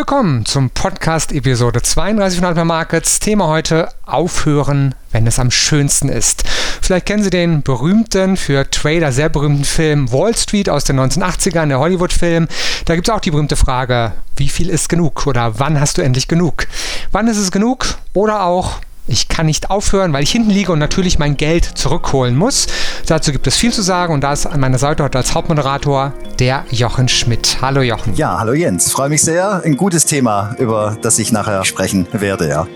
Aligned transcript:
Willkommen 0.00 0.46
zum 0.46 0.70
Podcast 0.70 1.30
Episode 1.30 1.82
32 1.82 2.38
von 2.38 2.48
Alpha 2.48 2.64
Markets. 2.64 3.18
Thema 3.18 3.48
heute 3.48 3.90
Aufhören, 4.06 4.94
wenn 5.12 5.26
es 5.26 5.38
am 5.38 5.50
schönsten 5.50 6.08
ist. 6.08 6.42
Vielleicht 6.80 7.04
kennen 7.04 7.22
Sie 7.22 7.28
den 7.28 7.60
berühmten, 7.60 8.38
für 8.38 8.70
Trader 8.70 9.12
sehr 9.12 9.28
berühmten 9.28 9.66
Film 9.66 10.10
Wall 10.10 10.34
Street 10.34 10.70
aus 10.70 10.84
den 10.84 10.98
1980ern, 10.98 11.66
der 11.68 11.80
Hollywood-Film. 11.80 12.48
Da 12.86 12.94
gibt 12.94 13.08
es 13.08 13.14
auch 13.14 13.20
die 13.20 13.30
berühmte 13.30 13.56
Frage, 13.56 14.12
wie 14.36 14.48
viel 14.48 14.70
ist 14.70 14.88
genug 14.88 15.26
oder 15.26 15.58
wann 15.58 15.78
hast 15.78 15.98
du 15.98 16.02
endlich 16.02 16.28
genug? 16.28 16.66
Wann 17.12 17.28
ist 17.28 17.36
es 17.36 17.50
genug? 17.50 17.84
Oder 18.14 18.44
auch, 18.44 18.80
ich 19.06 19.28
kann 19.28 19.46
nicht 19.46 19.70
aufhören, 19.70 20.12
weil 20.12 20.22
ich 20.22 20.30
hinten 20.30 20.50
liege 20.50 20.72
und 20.72 20.78
natürlich 20.78 21.18
mein 21.18 21.36
Geld 21.36 21.64
zurückholen 21.64 22.36
muss. 22.36 22.66
Dazu 23.06 23.32
gibt 23.32 23.46
es 23.46 23.56
viel 23.56 23.72
zu 23.72 23.82
sagen 23.82 24.14
und 24.14 24.22
da 24.22 24.32
ist 24.32 24.46
an 24.46 24.60
meiner 24.60 24.78
Seite 24.78 25.02
heute 25.02 25.18
als 25.18 25.34
Hauptmoderator 25.34 26.12
der 26.38 26.64
Jochen 26.70 27.08
Schmidt. 27.08 27.58
Hallo 27.60 27.82
Jochen. 27.82 28.14
Ja, 28.14 28.38
hallo 28.38 28.52
Jens. 28.52 28.92
Freue 28.92 29.08
mich 29.08 29.22
sehr. 29.22 29.62
Ein 29.64 29.76
gutes 29.76 30.06
Thema, 30.06 30.54
über 30.58 30.96
das 31.02 31.18
ich 31.18 31.32
nachher 31.32 31.64
sprechen 31.64 32.06
werde, 32.12 32.48
ja. 32.48 32.66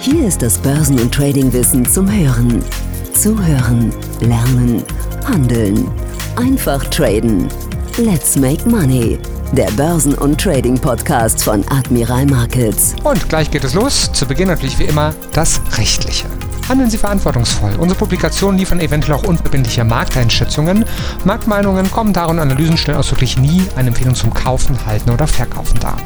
Hier 0.00 0.26
ist 0.26 0.42
das 0.42 0.58
Börsen- 0.58 0.98
und 0.98 1.14
Tradingwissen 1.14 1.84
zum 1.88 2.10
Hören. 2.10 2.62
Zuhören, 3.14 3.92
lernen, 4.20 4.82
handeln. 5.24 5.88
Einfach 6.36 6.84
traden. 6.84 7.48
Let's 7.96 8.36
make 8.36 8.68
money 8.68 9.18
der 9.54 9.70
Börsen- 9.72 10.14
und 10.14 10.40
Trading-Podcast 10.40 11.44
von 11.44 11.64
Admiral 11.70 12.26
Markets. 12.26 12.94
Und 13.04 13.28
gleich 13.28 13.50
geht 13.50 13.64
es 13.64 13.74
los. 13.74 14.10
Zu 14.12 14.26
Beginn 14.26 14.48
natürlich 14.48 14.78
wie 14.78 14.84
immer 14.84 15.14
das 15.32 15.60
Rechtliche. 15.76 16.26
Handeln 16.68 16.90
Sie 16.90 16.98
verantwortungsvoll. 16.98 17.72
Unsere 17.78 17.98
Publikationen 17.98 18.58
liefern 18.58 18.80
eventuell 18.80 19.18
auch 19.18 19.24
unverbindliche 19.24 19.84
Markteinschätzungen. 19.84 20.84
Marktmeinungen, 21.24 21.90
Kommentare 21.90 22.30
und 22.30 22.38
Analysen 22.38 22.76
stellen 22.76 22.98
ausdrücklich 22.98 23.36
nie 23.38 23.62
eine 23.76 23.88
Empfehlung 23.88 24.14
zum 24.14 24.32
Kaufen, 24.32 24.86
Halten 24.86 25.10
oder 25.10 25.26
Verkaufen 25.26 25.78
dar. 25.78 25.96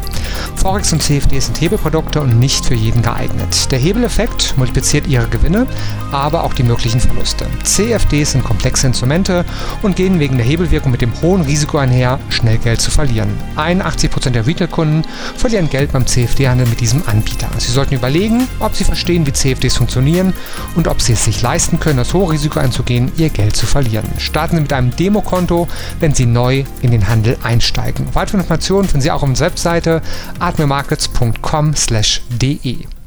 Forex 0.57 0.93
und 0.93 1.03
CFD 1.03 1.39
sind 1.41 1.61
Hebelprodukte 1.61 2.21
und 2.21 2.39
nicht 2.39 2.67
für 2.67 2.75
jeden 2.75 3.03
geeignet. 3.03 3.71
Der 3.71 3.79
Hebeleffekt 3.79 4.55
multipliziert 4.57 5.07
Ihre 5.07 5.29
Gewinne, 5.29 5.67
aber 6.13 6.45
auch 6.45 6.55
die 6.55 6.63
möglichen 6.63 7.01
Verluste. 7.01 7.47
CFDs 7.65 8.33
sind 8.33 8.45
komplexe 8.45 8.87
Instrumente 8.87 9.45
und 9.83 9.97
gehen 9.97 10.21
wegen 10.21 10.37
der 10.37 10.47
Hebelwirkung 10.47 10.91
mit 10.91 11.01
dem 11.01 11.13
hohen 11.21 11.43
Risiko 11.43 11.79
einher, 11.79 12.19
schnell 12.29 12.59
Geld 12.59 12.81
zu 12.81 12.91
verlieren. 12.91 13.29
81% 13.57 14.31
der 14.31 14.47
Retail-Kunden 14.47 15.05
verlieren 15.37 15.71
Geld 15.71 15.93
beim 15.93 16.07
CFD-Handel 16.07 16.67
mit 16.67 16.81
diesem 16.81 17.03
Anbieter. 17.07 17.49
Sie 17.59 17.73
sollten 17.73 17.95
überlegen, 17.95 18.49
ob 18.61 18.75
Sie 18.75 18.85
verstehen, 18.85 19.27
wie 19.27 19.33
CFDs 19.33 19.77
funktionieren 19.77 20.35
und 20.75 20.89
ob 20.89 21.01
Sie 21.03 21.13
es 21.13 21.25
sich 21.25 21.43
leisten 21.43 21.81
können, 21.81 21.99
das 21.99 22.15
hohe 22.15 22.33
Risiko 22.33 22.61
einzugehen, 22.61 23.13
Ihr 23.17 23.31
Geld 23.31 23.57
zu 23.57 23.67
verlieren. 23.67 24.07
Starten 24.19 24.57
Sie 24.57 24.63
mit 24.63 24.73
einem 24.73 24.95
Demokonto, 24.95 25.69
wenn 26.01 26.15
Sie 26.15 26.27
neu 26.27 26.65
in 26.81 26.91
den 26.91 27.09
Handel 27.09 27.37
einsteigen. 27.43 28.07
Weitere 28.13 28.39
Informationen 28.39 28.89
finden 28.89 29.03
Sie 29.03 29.11
auch 29.11 29.23
auf 29.23 29.29
unserer 29.29 29.49
Webseite 29.49 30.03
atmemarkets.com/de. 30.39 32.98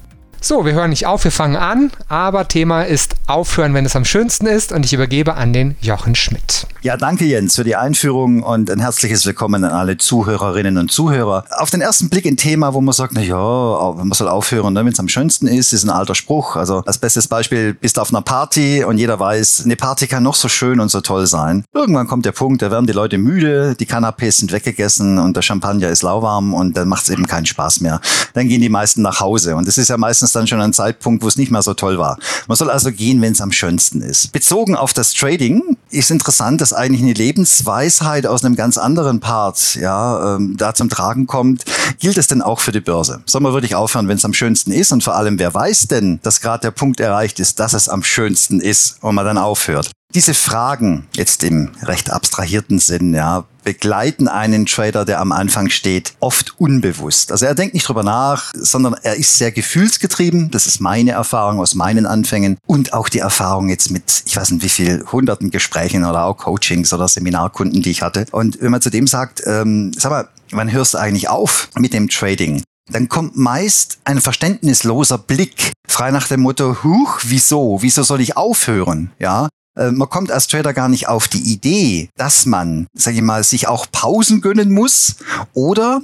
So, 0.43 0.65
wir 0.65 0.73
hören 0.73 0.89
nicht 0.89 1.05
auf, 1.05 1.23
wir 1.23 1.31
fangen 1.31 1.55
an, 1.55 1.91
aber 2.07 2.47
Thema 2.47 2.81
ist 2.81 3.13
aufhören, 3.27 3.75
wenn 3.75 3.85
es 3.85 3.95
am 3.95 4.05
schönsten 4.05 4.47
ist 4.47 4.71
und 4.71 4.83
ich 4.83 4.91
übergebe 4.91 5.35
an 5.35 5.53
den 5.53 5.75
Jochen 5.81 6.15
Schmidt. 6.15 6.65
Ja, 6.81 6.97
danke 6.97 7.25
Jens 7.25 7.57
für 7.57 7.63
die 7.63 7.75
Einführung 7.75 8.41
und 8.41 8.71
ein 8.71 8.79
herzliches 8.79 9.23
Willkommen 9.27 9.63
an 9.63 9.71
alle 9.71 9.97
Zuhörerinnen 9.97 10.79
und 10.79 10.91
Zuhörer. 10.91 11.45
Auf 11.59 11.69
den 11.69 11.79
ersten 11.79 12.09
Blick 12.09 12.25
ein 12.25 12.37
Thema, 12.37 12.73
wo 12.73 12.81
man 12.81 12.91
sagt, 12.91 13.13
na 13.13 13.21
ja, 13.21 13.93
man 13.95 14.11
soll 14.13 14.27
aufhören, 14.27 14.73
ne, 14.73 14.79
wenn 14.83 14.91
es 14.91 14.99
am 14.99 15.07
schönsten 15.07 15.45
ist, 15.45 15.73
ist 15.73 15.83
ein 15.83 15.91
alter 15.91 16.15
Spruch. 16.15 16.55
Also 16.55 16.77
als 16.87 16.97
bestes 16.97 17.27
Beispiel, 17.27 17.75
bist 17.75 17.97
du 17.97 18.01
auf 18.01 18.09
einer 18.09 18.23
Party 18.23 18.83
und 18.83 18.97
jeder 18.97 19.19
weiß, 19.19 19.61
eine 19.65 19.75
Party 19.75 20.07
kann 20.07 20.23
noch 20.23 20.33
so 20.33 20.49
schön 20.49 20.79
und 20.79 20.89
so 20.89 21.01
toll 21.01 21.27
sein. 21.27 21.65
Irgendwann 21.71 22.07
kommt 22.07 22.25
der 22.25 22.31
Punkt, 22.31 22.63
da 22.63 22.71
werden 22.71 22.87
die 22.87 22.93
Leute 22.93 23.19
müde, 23.19 23.75
die 23.79 23.85
Canapés 23.85 24.39
sind 24.39 24.51
weggegessen 24.51 25.19
und 25.19 25.37
der 25.37 25.43
Champagner 25.43 25.89
ist 25.89 26.01
lauwarm 26.01 26.55
und 26.55 26.75
dann 26.75 26.87
macht 26.87 27.03
es 27.03 27.09
eben 27.09 27.27
keinen 27.27 27.45
Spaß 27.45 27.81
mehr. 27.81 28.01
Dann 28.33 28.47
gehen 28.47 28.61
die 28.61 28.69
meisten 28.69 29.03
nach 29.03 29.19
Hause 29.19 29.55
und 29.55 29.67
das 29.67 29.77
ist 29.77 29.89
ja 29.89 29.97
meistens 29.97 30.30
ist 30.31 30.35
dann 30.35 30.47
schon 30.47 30.61
ein 30.61 30.73
Zeitpunkt, 30.73 31.23
wo 31.23 31.27
es 31.27 31.35
nicht 31.35 31.51
mehr 31.51 31.61
so 31.61 31.73
toll 31.73 31.99
war. 31.99 32.17
Man 32.47 32.55
soll 32.55 32.69
also 32.69 32.91
gehen, 32.91 33.21
wenn 33.21 33.33
es 33.33 33.41
am 33.41 33.51
schönsten 33.51 34.01
ist. 34.01 34.31
Bezogen 34.31 34.75
auf 34.75 34.93
das 34.93 35.13
Trading 35.13 35.77
ist 35.89 36.09
interessant, 36.09 36.61
dass 36.61 36.71
eigentlich 36.71 37.01
eine 37.01 37.13
Lebensweisheit 37.13 38.25
aus 38.25 38.45
einem 38.45 38.55
ganz 38.55 38.77
anderen 38.77 39.19
Part 39.19 39.75
ja, 39.75 40.35
ähm, 40.35 40.55
da 40.57 40.73
zum 40.73 40.89
Tragen 40.89 41.27
kommt. 41.27 41.65
Gilt 41.99 42.17
es 42.17 42.27
denn 42.27 42.41
auch 42.41 42.61
für 42.61 42.71
die 42.71 42.79
Börse? 42.79 43.21
Soll 43.25 43.41
man 43.41 43.53
wirklich 43.53 43.75
aufhören, 43.75 44.07
wenn 44.07 44.17
es 44.17 44.25
am 44.25 44.33
schönsten 44.33 44.71
ist? 44.71 44.93
Und 44.93 45.03
vor 45.03 45.15
allem, 45.15 45.37
wer 45.37 45.53
weiß 45.53 45.87
denn, 45.87 46.19
dass 46.23 46.39
gerade 46.39 46.61
der 46.61 46.71
Punkt 46.71 47.01
erreicht 47.01 47.39
ist, 47.39 47.59
dass 47.59 47.73
es 47.73 47.89
am 47.89 48.03
schönsten 48.03 48.61
ist 48.61 48.97
und 49.01 49.15
man 49.15 49.25
dann 49.25 49.37
aufhört? 49.37 49.91
Diese 50.13 50.33
Fragen, 50.33 51.07
jetzt 51.15 51.43
im 51.43 51.71
recht 51.83 52.11
abstrahierten 52.11 52.79
Sinn, 52.79 53.13
ja, 53.13 53.45
begleiten 53.63 54.27
einen 54.27 54.65
Trader, 54.65 55.05
der 55.05 55.19
am 55.19 55.31
Anfang 55.31 55.69
steht, 55.69 56.13
oft 56.19 56.59
unbewusst. 56.59 57.31
Also 57.31 57.45
er 57.45 57.55
denkt 57.55 57.73
nicht 57.73 57.87
drüber 57.87 58.03
nach, 58.03 58.51
sondern 58.53 58.95
er 59.03 59.15
ist 59.15 59.37
sehr 59.37 59.51
gefühlsgetrieben. 59.51 60.51
Das 60.51 60.67
ist 60.67 60.79
meine 60.79 61.11
Erfahrung 61.11 61.59
aus 61.59 61.75
meinen 61.75 62.05
Anfängen 62.05 62.57
und 62.65 62.93
auch 62.93 63.09
die 63.09 63.19
Erfahrung 63.19 63.69
jetzt 63.69 63.91
mit, 63.91 64.23
ich 64.25 64.35
weiß 64.35 64.51
nicht 64.51 64.63
wie 64.63 64.69
viel, 64.69 65.03
hunderten 65.11 65.51
Gesprächen 65.51 66.05
oder 66.05 66.25
auch 66.25 66.37
Coachings 66.37 66.93
oder 66.93 67.07
Seminarkunden, 67.07 67.81
die 67.81 67.91
ich 67.91 68.01
hatte. 68.01 68.25
Und 68.31 68.61
wenn 68.61 68.71
man 68.71 68.81
zu 68.81 68.89
dem 68.89 69.07
sagt, 69.07 69.41
ähm, 69.45 69.91
sag 69.97 70.11
mal, 70.11 70.27
wann 70.51 70.71
hörst 70.71 70.93
du 70.93 70.97
eigentlich 70.97 71.29
auf 71.29 71.69
mit 71.77 71.93
dem 71.93 72.09
Trading? 72.09 72.63
dann 72.91 73.09
kommt 73.09 73.37
meist 73.37 73.99
ein 74.03 74.21
verständnisloser 74.21 75.17
Blick, 75.17 75.71
frei 75.87 76.11
nach 76.11 76.27
dem 76.27 76.41
Motto, 76.41 76.83
huch, 76.83 77.19
wieso? 77.23 77.81
Wieso 77.81 78.03
soll 78.03 78.21
ich 78.21 78.37
aufhören? 78.37 79.11
Ja, 79.19 79.49
man 79.75 80.09
kommt 80.09 80.31
als 80.31 80.47
Trader 80.47 80.73
gar 80.73 80.89
nicht 80.89 81.07
auf 81.07 81.27
die 81.27 81.53
Idee, 81.53 82.09
dass 82.17 82.45
man, 82.45 82.87
sage 82.93 83.17
ich 83.17 83.23
mal, 83.23 83.43
sich 83.43 83.67
auch 83.67 83.87
Pausen 83.91 84.41
gönnen 84.41 84.71
muss 84.71 85.15
oder 85.53 86.01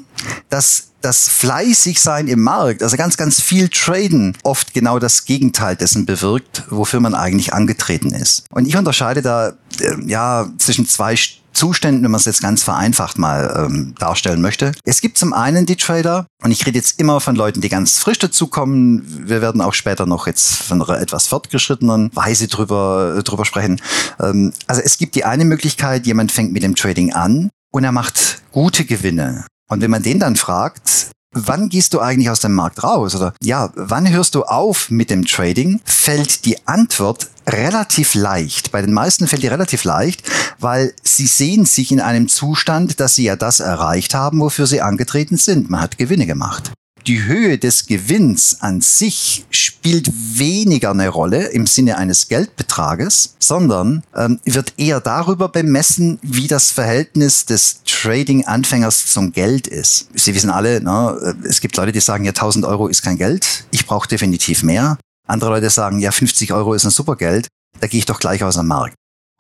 dass 0.50 0.88
das 1.02 1.30
fleißig 1.30 2.02
sein 2.02 2.28
im 2.28 2.42
Markt, 2.44 2.82
also 2.84 2.98
ganz, 2.98 3.18
ganz 3.18 3.40
viel 3.40 3.70
traden, 3.70 4.36
oft 4.44 4.74
genau 4.74 5.00
das 5.00 5.26
Gegenteil 5.26 5.76
dessen 5.76 6.06
bewirkt, 6.06 6.64
wofür 6.70 7.00
man 7.00 7.16
eigentlich 7.16 7.54
angetreten 7.54 8.12
ist. 8.12 8.46
Und 8.52 8.68
ich 8.68 8.76
unterscheide 8.76 9.22
da 9.22 9.54
äh, 9.80 9.96
ja 10.06 10.50
zwischen 10.58 10.88
zwei 10.88 11.16
Zuständen, 11.58 12.04
wenn 12.04 12.12
man 12.12 12.20
es 12.20 12.26
jetzt 12.26 12.42
ganz 12.42 12.64
vereinfacht 12.64 13.18
mal 13.18 13.66
ähm, 13.66 13.96
darstellen 13.98 14.42
möchte. 14.42 14.74
Es 14.84 15.02
gibt 15.02 15.18
zum 15.18 15.34
einen 15.34 15.66
die 15.66 15.76
Trader, 15.76 16.28
und 16.44 16.52
ich 16.52 16.66
rede 16.66 16.78
jetzt 16.78 17.00
immer 17.00 17.20
von 17.20 17.36
Leuten, 17.36 17.62
die 17.62 17.70
ganz 17.70 17.98
frisch 17.98 18.20
dazukommen. 18.20 19.04
Wir 19.28 19.42
werden 19.42 19.62
auch 19.62 19.74
später 19.74 20.06
noch 20.06 20.28
jetzt 20.28 20.56
von 20.56 20.82
einer 20.82 21.02
etwas 21.02 21.28
fortgeschrittenen 21.28 22.16
Weise 22.16 22.48
drüber, 22.48 23.22
drüber 23.24 23.44
sprechen. 23.44 23.82
Ähm, 24.20 24.54
also 24.68 24.82
es 24.82 24.98
gibt 24.98 25.16
die 25.16 25.26
eine 25.26 25.46
Möglichkeit, 25.46 26.06
jemand 26.06 26.32
fängt 26.32 26.54
mit 26.54 26.64
dem 26.64 26.76
Trading 26.76 27.14
an 27.14 27.50
und 27.72 27.84
er 27.84 27.92
macht 27.92 28.42
gute 28.52 28.86
Gewinne. 28.86 29.46
Und 29.70 29.82
wenn 29.82 29.92
man 29.92 30.04
den 30.04 30.20
dann 30.20 30.36
fragt, 30.36 31.07
wann 31.34 31.70
gehst 31.70 31.94
du 31.94 32.00
eigentlich 32.00 32.30
aus 32.30 32.40
dem 32.40 32.54
Markt 32.54 32.84
raus? 32.84 33.16
Oder 33.16 33.34
ja, 33.42 33.72
wann 33.76 34.10
hörst 34.10 34.36
du 34.36 34.44
auf 34.44 34.90
mit 34.90 35.10
dem 35.10 35.26
Trading? 35.26 35.82
Fällt 35.86 36.46
die 36.46 36.68
Antwort 36.68 37.30
relativ 37.48 38.14
leicht. 38.14 38.72
Bei 38.72 38.82
den 38.82 38.94
meisten 38.94 39.28
fällt 39.28 39.44
die 39.44 39.48
relativ 39.48 39.84
leicht, 39.84 40.24
weil 40.60 40.94
sie 41.04 41.28
sehen 41.28 41.66
sich 41.66 41.92
in 41.92 42.02
einem 42.02 42.28
Zustand, 42.28 43.00
dass 43.00 43.16
sie 43.16 43.24
ja 43.24 43.36
das 43.36 43.60
erreicht 43.60 44.14
haben, 44.14 44.40
wofür 44.40 44.68
sie 44.68 44.82
angetreten 44.82 45.38
sind. 45.38 45.70
Man 45.70 45.82
hat 45.82 45.98
Gewinne 45.98 46.26
gemacht 46.26 46.72
die 47.08 47.24
Höhe 47.24 47.58
des 47.58 47.86
Gewinns 47.86 48.58
an 48.60 48.82
sich 48.82 49.46
spielt 49.50 50.12
weniger 50.14 50.92
eine 50.92 51.08
Rolle 51.08 51.48
im 51.48 51.66
Sinne 51.66 51.98
eines 51.98 52.28
Geldbetrages, 52.28 53.36
sondern 53.40 54.04
ähm, 54.14 54.40
wird 54.44 54.74
eher 54.78 55.00
darüber 55.00 55.48
bemessen, 55.48 56.20
wie 56.22 56.48
das 56.48 56.70
Verhältnis 56.70 57.46
des 57.46 57.82
Trading-Anfängers 57.86 59.06
zum 59.06 59.32
Geld 59.32 59.68
ist. 59.68 60.10
Sie 60.14 60.36
wissen 60.36 60.50
alle, 60.50 60.82
ne, 60.82 61.36
äh, 61.44 61.48
es 61.48 61.62
gibt 61.62 61.78
Leute, 61.78 61.94
die 61.94 62.02
sagen, 62.02 62.26
ja, 62.26 62.32
1000 62.32 62.66
Euro 62.66 62.88
ist 62.88 63.02
kein 63.02 63.18
Geld. 63.18 63.66
Ich 63.72 63.86
brauche 63.86 64.08
definitiv 64.08 64.64
mehr. 64.64 64.98
Andere 65.28 65.52
Leute 65.52 65.70
sagen, 65.70 66.00
ja, 66.00 66.12
50 66.12 66.52
Euro 66.52 66.74
ist 66.74 66.84
ein 66.84 66.92
super 66.92 67.16
Geld. 67.16 67.48
Da 67.80 67.88
gehe 67.88 68.00
ich 68.00 68.06
doch 68.06 68.20
gleich 68.20 68.44
aus 68.44 68.56
dem 68.56 68.68
Markt. 68.68 68.96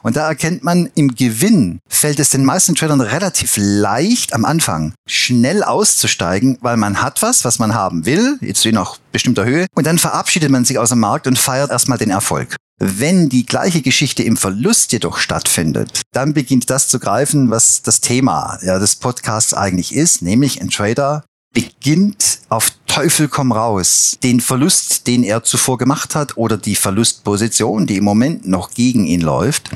Und 0.07 0.15
da 0.15 0.25
erkennt 0.29 0.63
man, 0.63 0.89
im 0.95 1.15
Gewinn 1.15 1.81
fällt 1.89 2.21
es 2.21 2.29
den 2.29 2.45
meisten 2.45 2.75
Tradern 2.75 3.01
relativ 3.01 3.55
leicht 3.57 4.33
am 4.33 4.45
Anfang 4.45 4.93
schnell 5.05 5.63
auszusteigen, 5.63 6.57
weil 6.61 6.77
man 6.77 7.01
hat 7.01 7.21
was, 7.21 7.43
was 7.43 7.59
man 7.59 7.75
haben 7.75 8.05
will, 8.05 8.37
jetzt 8.39 8.63
je 8.63 8.71
nach 8.71 8.99
bestimmter 9.11 9.43
Höhe, 9.43 9.65
und 9.75 9.85
dann 9.85 9.97
verabschiedet 9.97 10.49
man 10.49 10.63
sich 10.63 10.79
aus 10.79 10.91
dem 10.91 11.01
Markt 11.01 11.27
und 11.27 11.37
feiert 11.37 11.71
erstmal 11.71 11.97
den 11.97 12.09
Erfolg. 12.09 12.55
Wenn 12.79 13.27
die 13.27 13.45
gleiche 13.45 13.81
Geschichte 13.81 14.23
im 14.23 14.37
Verlust 14.37 14.93
jedoch 14.93 15.17
stattfindet, 15.17 16.03
dann 16.13 16.33
beginnt 16.33 16.69
das 16.69 16.87
zu 16.87 16.99
greifen, 16.99 17.49
was 17.49 17.81
das 17.81 17.99
Thema 17.99 18.59
ja, 18.61 18.79
des 18.79 18.95
Podcasts 18.95 19.53
eigentlich 19.53 19.93
ist, 19.93 20.21
nämlich 20.21 20.61
ein 20.61 20.69
Trader 20.69 21.25
beginnt 21.57 22.37
auf 22.49 22.71
Teufel 22.85 23.27
komm 23.27 23.51
raus, 23.51 24.19
den 24.21 24.41
Verlust, 24.41 25.07
den 25.07 25.23
er 25.23 25.43
zuvor 25.43 25.79
gemacht 25.79 26.13
hat 26.13 26.37
oder 26.37 26.55
die 26.55 26.75
Verlustposition, 26.75 27.87
die 27.87 27.97
im 27.97 28.03
Moment 28.03 28.47
noch 28.47 28.69
gegen 28.71 29.07
ihn 29.07 29.21
läuft, 29.21 29.71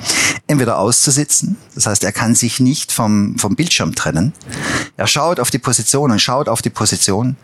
entweder 0.45 0.77
auszusitzen, 0.77 1.57
das 1.75 1.85
heißt, 1.85 2.03
er 2.03 2.11
kann 2.11 2.35
sich 2.35 2.59
nicht 2.59 2.91
vom, 2.91 3.37
vom 3.37 3.55
Bildschirm 3.55 3.95
trennen. 3.95 4.33
Er 4.97 5.07
schaut 5.07 5.39
auf 5.39 5.49
die 5.49 5.59
Position 5.59 6.11
und 6.11 6.19
schaut 6.19 6.49
auf 6.49 6.61
die 6.61 6.69
Position. 6.69 7.37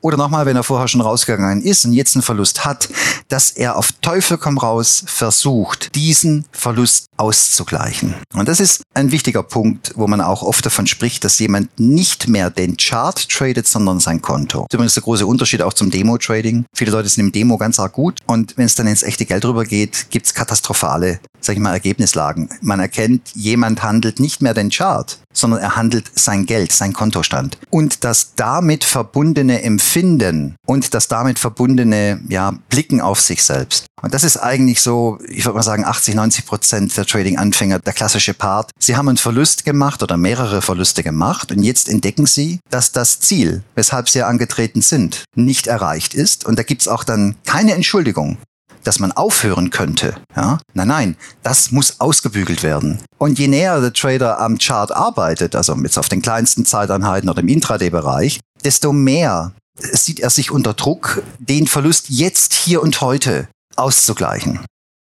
Oder 0.00 0.16
nochmal, 0.16 0.46
wenn 0.46 0.56
er 0.56 0.64
vorher 0.64 0.88
schon 0.88 1.00
rausgegangen 1.00 1.62
ist 1.62 1.84
und 1.84 1.92
jetzt 1.92 2.14
einen 2.14 2.22
Verlust 2.22 2.64
hat, 2.64 2.88
dass 3.28 3.50
er 3.50 3.76
auf 3.76 3.92
Teufel 3.92 4.38
komm 4.38 4.58
raus 4.58 5.04
versucht, 5.06 5.94
diesen 5.94 6.44
Verlust 6.52 7.06
auszugleichen. 7.16 8.14
Und 8.34 8.48
das 8.48 8.60
ist 8.60 8.82
ein 8.94 9.10
wichtiger 9.12 9.42
Punkt, 9.42 9.92
wo 9.96 10.06
man 10.06 10.20
auch 10.20 10.42
oft 10.42 10.64
davon 10.64 10.86
spricht, 10.86 11.24
dass 11.24 11.38
jemand 11.38 11.78
nicht 11.78 12.28
mehr 12.28 12.50
den 12.50 12.76
Chart 12.76 13.28
tradet, 13.28 13.66
sondern 13.78 14.00
sein 14.00 14.20
Konto. 14.20 14.60
Das 14.60 14.66
ist 14.68 14.74
übrigens 14.74 14.94
der 14.94 15.02
große 15.04 15.26
Unterschied 15.26 15.62
auch 15.62 15.72
zum 15.72 15.90
Demo-Trading. 15.90 16.64
Viele 16.74 16.90
Leute 16.90 17.08
sind 17.08 17.24
im 17.24 17.32
Demo 17.32 17.56
ganz 17.58 17.78
arg 17.78 17.92
gut 17.92 18.20
und 18.26 18.56
wenn 18.56 18.66
es 18.66 18.74
dann 18.74 18.86
ins 18.86 19.02
echte 19.02 19.24
Geld 19.24 19.44
rübergeht, 19.44 20.06
gibt 20.10 20.26
es 20.26 20.34
katastrophale, 20.34 21.20
sag 21.40 21.56
ich 21.56 21.60
mal, 21.60 21.72
Ergebnislagen. 21.72 22.48
Man 22.60 22.80
erkennt, 22.80 23.30
jemand 23.34 23.82
handelt 23.82 24.20
nicht 24.20 24.42
mehr 24.42 24.54
den 24.54 24.70
Chart, 24.70 25.18
sondern 25.32 25.60
er 25.60 25.76
handelt 25.76 26.10
sein 26.14 26.46
Geld, 26.46 26.72
sein 26.72 26.92
Kontostand. 26.92 27.58
Und 27.70 28.04
das 28.04 28.32
damit 28.36 28.84
verbundene 28.84 29.62
Empfinden 29.62 30.56
und 30.66 30.94
das 30.94 31.08
damit 31.08 31.38
verbundene 31.38 32.20
ja, 32.28 32.54
Blicken 32.68 33.00
auf 33.00 33.20
sich 33.20 33.42
selbst. 33.42 33.86
Und 34.00 34.14
das 34.14 34.24
ist 34.24 34.36
eigentlich 34.36 34.80
so, 34.80 35.18
ich 35.28 35.44
würde 35.44 35.56
mal 35.56 35.62
sagen, 35.62 35.84
80, 35.84 36.14
90 36.14 36.46
Prozent 36.46 36.96
der 36.96 37.06
Trading-Anfänger, 37.06 37.80
der 37.80 37.92
klassische 37.92 38.34
Part. 38.34 38.70
Sie 38.78 38.96
haben 38.96 39.08
einen 39.08 39.18
Verlust 39.18 39.64
gemacht 39.64 40.02
oder 40.02 40.16
mehrere 40.16 40.62
Verluste 40.62 41.02
gemacht 41.02 41.50
und 41.50 41.62
jetzt 41.62 41.88
entdecken 41.88 42.26
sie, 42.26 42.60
dass 42.70 42.92
das 42.92 43.20
Ziel, 43.20 43.62
weshalb 43.74 44.08
sie 44.08 44.22
angetreten 44.22 44.82
sind, 44.82 45.24
nicht 45.34 45.66
erreicht 45.66 46.14
ist. 46.14 46.44
Und 46.44 46.58
da 46.58 46.62
gibt's 46.62 46.88
auch 46.88 47.04
dann 47.04 47.36
keine 47.44 47.74
Entschuldigung 47.74 48.38
dass 48.84 48.98
man 48.98 49.12
aufhören 49.12 49.70
könnte. 49.70 50.16
Ja? 50.36 50.58
Nein, 50.74 50.88
nein, 50.88 51.16
das 51.42 51.70
muss 51.70 52.00
ausgebügelt 52.00 52.62
werden. 52.62 53.00
Und 53.18 53.38
je 53.38 53.48
näher 53.48 53.80
der 53.80 53.92
Trader 53.92 54.40
am 54.40 54.58
Chart 54.58 54.92
arbeitet, 54.92 55.56
also 55.56 55.74
jetzt 55.76 55.98
auf 55.98 56.08
den 56.08 56.22
kleinsten 56.22 56.64
Zeiteinheiten 56.64 57.28
oder 57.28 57.40
im 57.40 57.48
Intraday-Bereich, 57.48 58.40
desto 58.64 58.92
mehr 58.92 59.52
sieht 59.76 60.20
er 60.20 60.30
sich 60.30 60.50
unter 60.50 60.74
Druck, 60.74 61.22
den 61.38 61.66
Verlust 61.66 62.06
jetzt, 62.08 62.52
hier 62.52 62.82
und 62.82 63.00
heute 63.00 63.48
auszugleichen. 63.76 64.60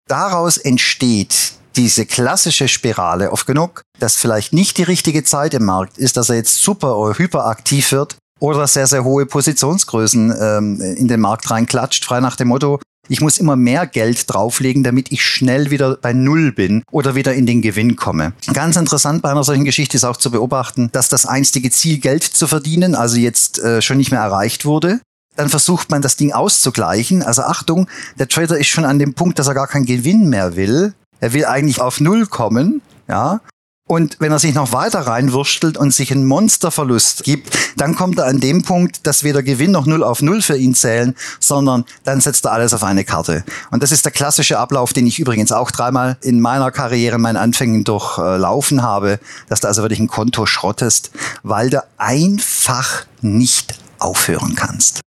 Daraus 0.08 0.56
entsteht 0.56 1.52
diese 1.76 2.06
klassische 2.06 2.66
Spirale 2.66 3.30
oft 3.30 3.46
genug, 3.46 3.82
dass 4.00 4.16
vielleicht 4.16 4.52
nicht 4.52 4.78
die 4.78 4.82
richtige 4.82 5.22
Zeit 5.22 5.54
im 5.54 5.64
Markt 5.64 5.96
ist, 5.96 6.16
dass 6.16 6.28
er 6.28 6.36
jetzt 6.36 6.60
super 6.62 6.96
oder 6.96 7.16
hyperaktiv 7.16 7.92
wird 7.92 8.16
oder 8.40 8.66
sehr, 8.66 8.86
sehr 8.86 9.04
hohe 9.04 9.26
Positionsgrößen 9.26 10.34
ähm, 10.40 10.80
in 10.80 11.08
den 11.08 11.20
Markt 11.20 11.50
reinklatscht, 11.50 12.04
frei 12.04 12.20
nach 12.20 12.36
dem 12.36 12.48
Motto, 12.48 12.80
ich 13.08 13.20
muss 13.20 13.38
immer 13.38 13.56
mehr 13.56 13.86
Geld 13.86 14.32
drauflegen, 14.32 14.82
damit 14.82 15.10
ich 15.12 15.24
schnell 15.24 15.70
wieder 15.70 15.96
bei 15.96 16.12
Null 16.12 16.52
bin 16.52 16.82
oder 16.90 17.14
wieder 17.14 17.34
in 17.34 17.46
den 17.46 17.62
Gewinn 17.62 17.96
komme. 17.96 18.32
Ganz 18.52 18.76
interessant 18.76 19.22
bei 19.22 19.30
einer 19.30 19.44
solchen 19.44 19.64
Geschichte 19.64 19.96
ist 19.96 20.04
auch 20.04 20.16
zu 20.16 20.30
beobachten, 20.30 20.90
dass 20.92 21.08
das 21.08 21.26
einstige 21.26 21.70
Ziel, 21.70 21.98
Geld 21.98 22.22
zu 22.22 22.46
verdienen, 22.46 22.94
also 22.94 23.16
jetzt 23.16 23.58
äh, 23.58 23.82
schon 23.82 23.96
nicht 23.96 24.10
mehr 24.10 24.20
erreicht 24.20 24.64
wurde. 24.64 25.00
Dann 25.36 25.48
versucht 25.48 25.90
man 25.90 26.02
das 26.02 26.16
Ding 26.16 26.32
auszugleichen. 26.32 27.22
Also 27.22 27.42
Achtung, 27.42 27.88
der 28.18 28.28
Trader 28.28 28.58
ist 28.58 28.66
schon 28.68 28.84
an 28.84 28.98
dem 28.98 29.14
Punkt, 29.14 29.38
dass 29.38 29.46
er 29.46 29.54
gar 29.54 29.68
keinen 29.68 29.86
Gewinn 29.86 30.28
mehr 30.28 30.56
will. 30.56 30.94
Er 31.20 31.32
will 31.32 31.44
eigentlich 31.44 31.80
auf 31.80 32.00
Null 32.00 32.26
kommen. 32.26 32.82
Ja, 33.08 33.40
und 33.88 34.16
wenn 34.20 34.30
er 34.30 34.38
sich 34.38 34.54
noch 34.54 34.72
weiter 34.72 35.00
reinwurstelt 35.00 35.76
und 35.78 35.92
sich 35.92 36.12
einen 36.12 36.26
Monsterverlust 36.26 37.24
gibt, 37.24 37.58
dann 37.76 37.96
kommt 37.96 38.18
er 38.18 38.26
an 38.26 38.38
dem 38.38 38.62
Punkt, 38.62 39.06
dass 39.06 39.24
weder 39.24 39.42
Gewinn 39.42 39.70
noch 39.70 39.86
Null 39.86 40.04
auf 40.04 40.20
Null 40.20 40.42
für 40.42 40.56
ihn 40.56 40.74
zählen, 40.74 41.16
sondern 41.40 41.84
dann 42.04 42.20
setzt 42.20 42.44
er 42.44 42.52
alles 42.52 42.74
auf 42.74 42.84
eine 42.84 43.04
Karte. 43.04 43.44
Und 43.70 43.82
das 43.82 43.90
ist 43.90 44.04
der 44.04 44.12
klassische 44.12 44.58
Ablauf, 44.58 44.92
den 44.92 45.06
ich 45.06 45.18
übrigens 45.18 45.52
auch 45.52 45.70
dreimal 45.70 46.18
in 46.20 46.40
meiner 46.40 46.70
Karriere, 46.70 47.16
in 47.16 47.22
meinen 47.22 47.38
Anfängen 47.38 47.82
durchlaufen 47.84 48.82
habe, 48.82 49.18
dass 49.48 49.60
du 49.60 49.68
also 49.68 49.82
wirklich 49.82 50.00
ein 50.00 50.08
Konto 50.08 50.44
schrottest, 50.44 51.10
weil 51.42 51.70
du 51.70 51.82
einfach 51.96 53.06
nicht 53.22 53.74
aufhören 53.98 54.54
kannst. 54.54 55.00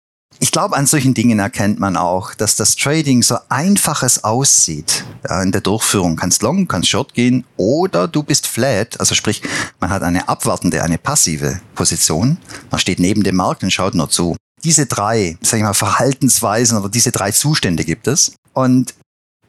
Ich 0.44 0.52
glaube, 0.52 0.76
an 0.76 0.88
solchen 0.88 1.14
Dingen 1.14 1.38
erkennt 1.38 1.80
man 1.80 1.96
auch, 1.96 2.34
dass 2.34 2.56
das 2.56 2.76
Trading 2.76 3.22
so 3.22 3.38
einfach 3.50 4.02
es 4.02 4.24
aussieht. 4.24 5.06
Ja, 5.30 5.44
in 5.44 5.52
der 5.52 5.62
Durchführung 5.62 6.16
kannst 6.16 6.42
long, 6.42 6.68
kannst 6.68 6.90
short 6.90 7.14
gehen 7.14 7.46
oder 7.58 8.08
du 8.08 8.24
bist 8.24 8.48
flat. 8.48 9.00
Also 9.00 9.14
sprich, 9.14 9.44
man 9.80 9.92
hat 9.92 10.02
eine 10.02 10.28
abwartende, 10.28 10.82
eine 10.82 10.98
passive 10.98 11.62
Position. 11.76 12.40
Man 12.72 12.80
steht 12.80 13.00
neben 13.00 13.22
dem 13.22 13.36
Markt 13.36 13.62
und 13.62 13.72
schaut 13.72 13.94
nur 13.94 14.10
zu. 14.10 14.36
Diese 14.64 14.88
drei, 14.88 15.38
sag 15.44 15.60
ich 15.60 15.64
mal, 15.64 15.76
Verhaltensweisen 15.76 16.76
oder 16.76 16.90
diese 16.90 17.12
drei 17.12 17.30
Zustände 17.30 17.86
gibt 17.86 18.08
es. 18.08 18.34
Und 18.54 18.96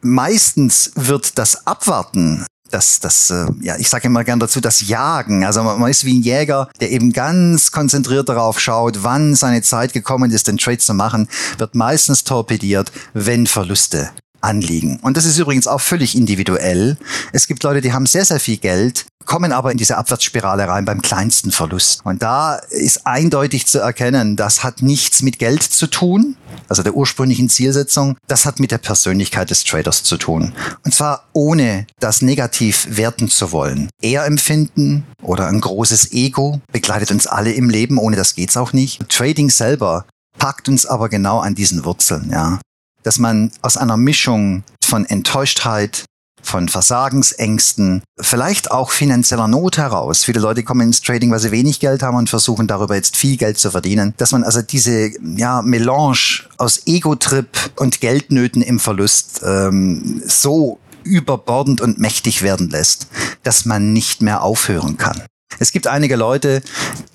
meistens 0.03 0.93
wird 0.95 1.39
das 1.39 1.67
Abwarten 1.67 2.45
das, 2.73 3.01
das, 3.01 3.31
äh, 3.31 3.47
ja, 3.61 3.77
ich 3.79 3.89
sage 3.89 4.07
immer 4.07 4.25
gern 4.25 4.41
dazu, 4.41 4.61
das 4.61 4.87
Jagen. 4.89 5.45
Also 5.45 5.63
man, 5.63 5.81
man 5.81 5.91
ist 5.91 6.05
wie 6.05 6.19
ein 6.19 6.23
Jäger, 6.23 6.69
der 6.81 6.91
eben 6.91 7.13
ganz 7.13 7.71
konzentriert 7.71 8.29
darauf 8.29 8.59
schaut, 8.59 9.03
wann 9.03 9.35
seine 9.35 9.63
Zeit 9.63 9.93
gekommen 9.93 10.31
ist, 10.31 10.49
den 10.49 10.59
Trade 10.59 10.79
zu 10.79 10.95
machen, 10.95 11.29
wird 11.59 11.75
meistens 11.75 12.25
torpediert, 12.25 12.93
wenn 13.15 13.47
Verluste 13.47 14.11
anliegen. 14.43 14.99
Und 15.03 15.17
das 15.17 15.25
ist 15.25 15.39
übrigens 15.39 15.67
auch 15.67 15.81
völlig 15.81 16.17
individuell. 16.17 16.99
Es 17.33 17.47
gibt 17.47 17.63
Leute, 17.63 17.81
die 17.81 17.93
haben 17.93 18.07
sehr, 18.07 18.25
sehr 18.25 18.41
viel 18.41 18.59
Geld, 18.59 19.07
kommen 19.25 19.53
aber 19.53 19.71
in 19.73 19.79
diese 19.79 19.97
Abwärtsspirale 19.97 20.67
rein 20.67 20.85
beim 20.85 21.01
kleinsten 21.01 21.53
Verlust. 21.53 22.01
Und 22.05 22.23
da 22.23 22.57
ist 22.57 23.07
eindeutig 23.07 23.67
zu 23.67 23.79
erkennen, 23.79 24.37
das 24.37 24.65
hat 24.65 24.83
nichts 24.83 25.23
mit 25.23 25.39
Geld 25.39 25.63
zu 25.63 25.87
tun, 25.87 26.37
also 26.69 26.83
der 26.83 26.95
ursprünglichen 26.95 27.49
Zielsetzung, 27.49 28.17
das 28.27 28.47
hat 28.47 28.59
mit 28.61 28.71
der 28.71 28.79
Persönlichkeit 28.79 29.51
des 29.51 29.65
Traders 29.65 30.03
zu 30.03 30.17
tun. 30.17 30.53
Und 30.85 30.95
zwar 30.95 31.29
ohne 31.33 31.87
das 32.01 32.23
negativ 32.23 32.87
werten 32.91 33.29
zu 33.29 33.53
wollen. 33.53 33.89
Eher 34.01 34.25
empfinden 34.25 35.05
oder 35.23 35.47
ein 35.47 35.61
großes 35.61 36.13
Ego 36.13 36.61
begleitet 36.73 37.11
uns 37.11 37.27
alle 37.27 37.53
im 37.53 37.71
Leben, 37.71 37.99
ohne 37.99 38.17
das 38.17 38.35
geht's 38.35 38.57
auch 38.57 38.73
nicht. 38.73 39.09
Trading 39.09 39.51
selber 39.51 40.07
packt 40.39 40.69
uns 40.69 40.87
aber 40.87 41.09
genau 41.09 41.41
an 41.41 41.55
diesen 41.55 41.85
Wurzeln, 41.85 42.31
ja 42.33 42.59
dass 43.03 43.19
man 43.19 43.51
aus 43.63 43.77
einer 43.77 43.97
Mischung 43.97 44.63
von 44.85 45.05
Enttäuschtheit, 45.05 46.05
von 46.43 46.69
Versagensängsten, 46.69 48.03
vielleicht 48.21 48.71
auch 48.71 48.91
finanzieller 48.91 49.49
Not 49.49 49.79
heraus. 49.79 50.25
Viele 50.25 50.41
Leute 50.41 50.65
kommen 50.65 50.89
ins 50.89 51.01
Trading, 51.01 51.31
weil 51.31 51.39
sie 51.39 51.53
wenig 51.53 51.81
Geld 51.81 52.03
haben 52.03 52.17
und 52.17 52.29
versuchen 52.29 52.67
darüber 52.67 52.97
jetzt 52.97 53.17
viel 53.17 53.37
Geld 53.37 53.59
zu 53.59 53.71
verdienen. 53.71 54.15
Dass 54.17 54.33
man 54.33 54.43
also 54.43 54.61
diese 54.61 55.11
ja, 55.37 55.63
Melange 55.63 56.43
aus 56.59 56.87
Ego-Trip 56.87 57.49
und 57.77 58.01
Geldnöten 58.01 58.61
im 58.61 58.81
Verlust 58.81 59.41
ähm, 59.45 60.21
so 60.27 60.79
überbordend 61.05 61.81
und 61.81 61.99
mächtig 61.99 62.43
werden 62.43 62.71
lässt, 62.71 63.07
dass 63.43 63.65
man 63.65 63.93
nicht 63.93 64.23
mehr 64.23 64.43
aufhören 64.43 64.97
kann. 64.97 65.23
Es 65.59 65.73
gibt 65.73 65.87
einige 65.87 66.17
Leute, 66.17 66.63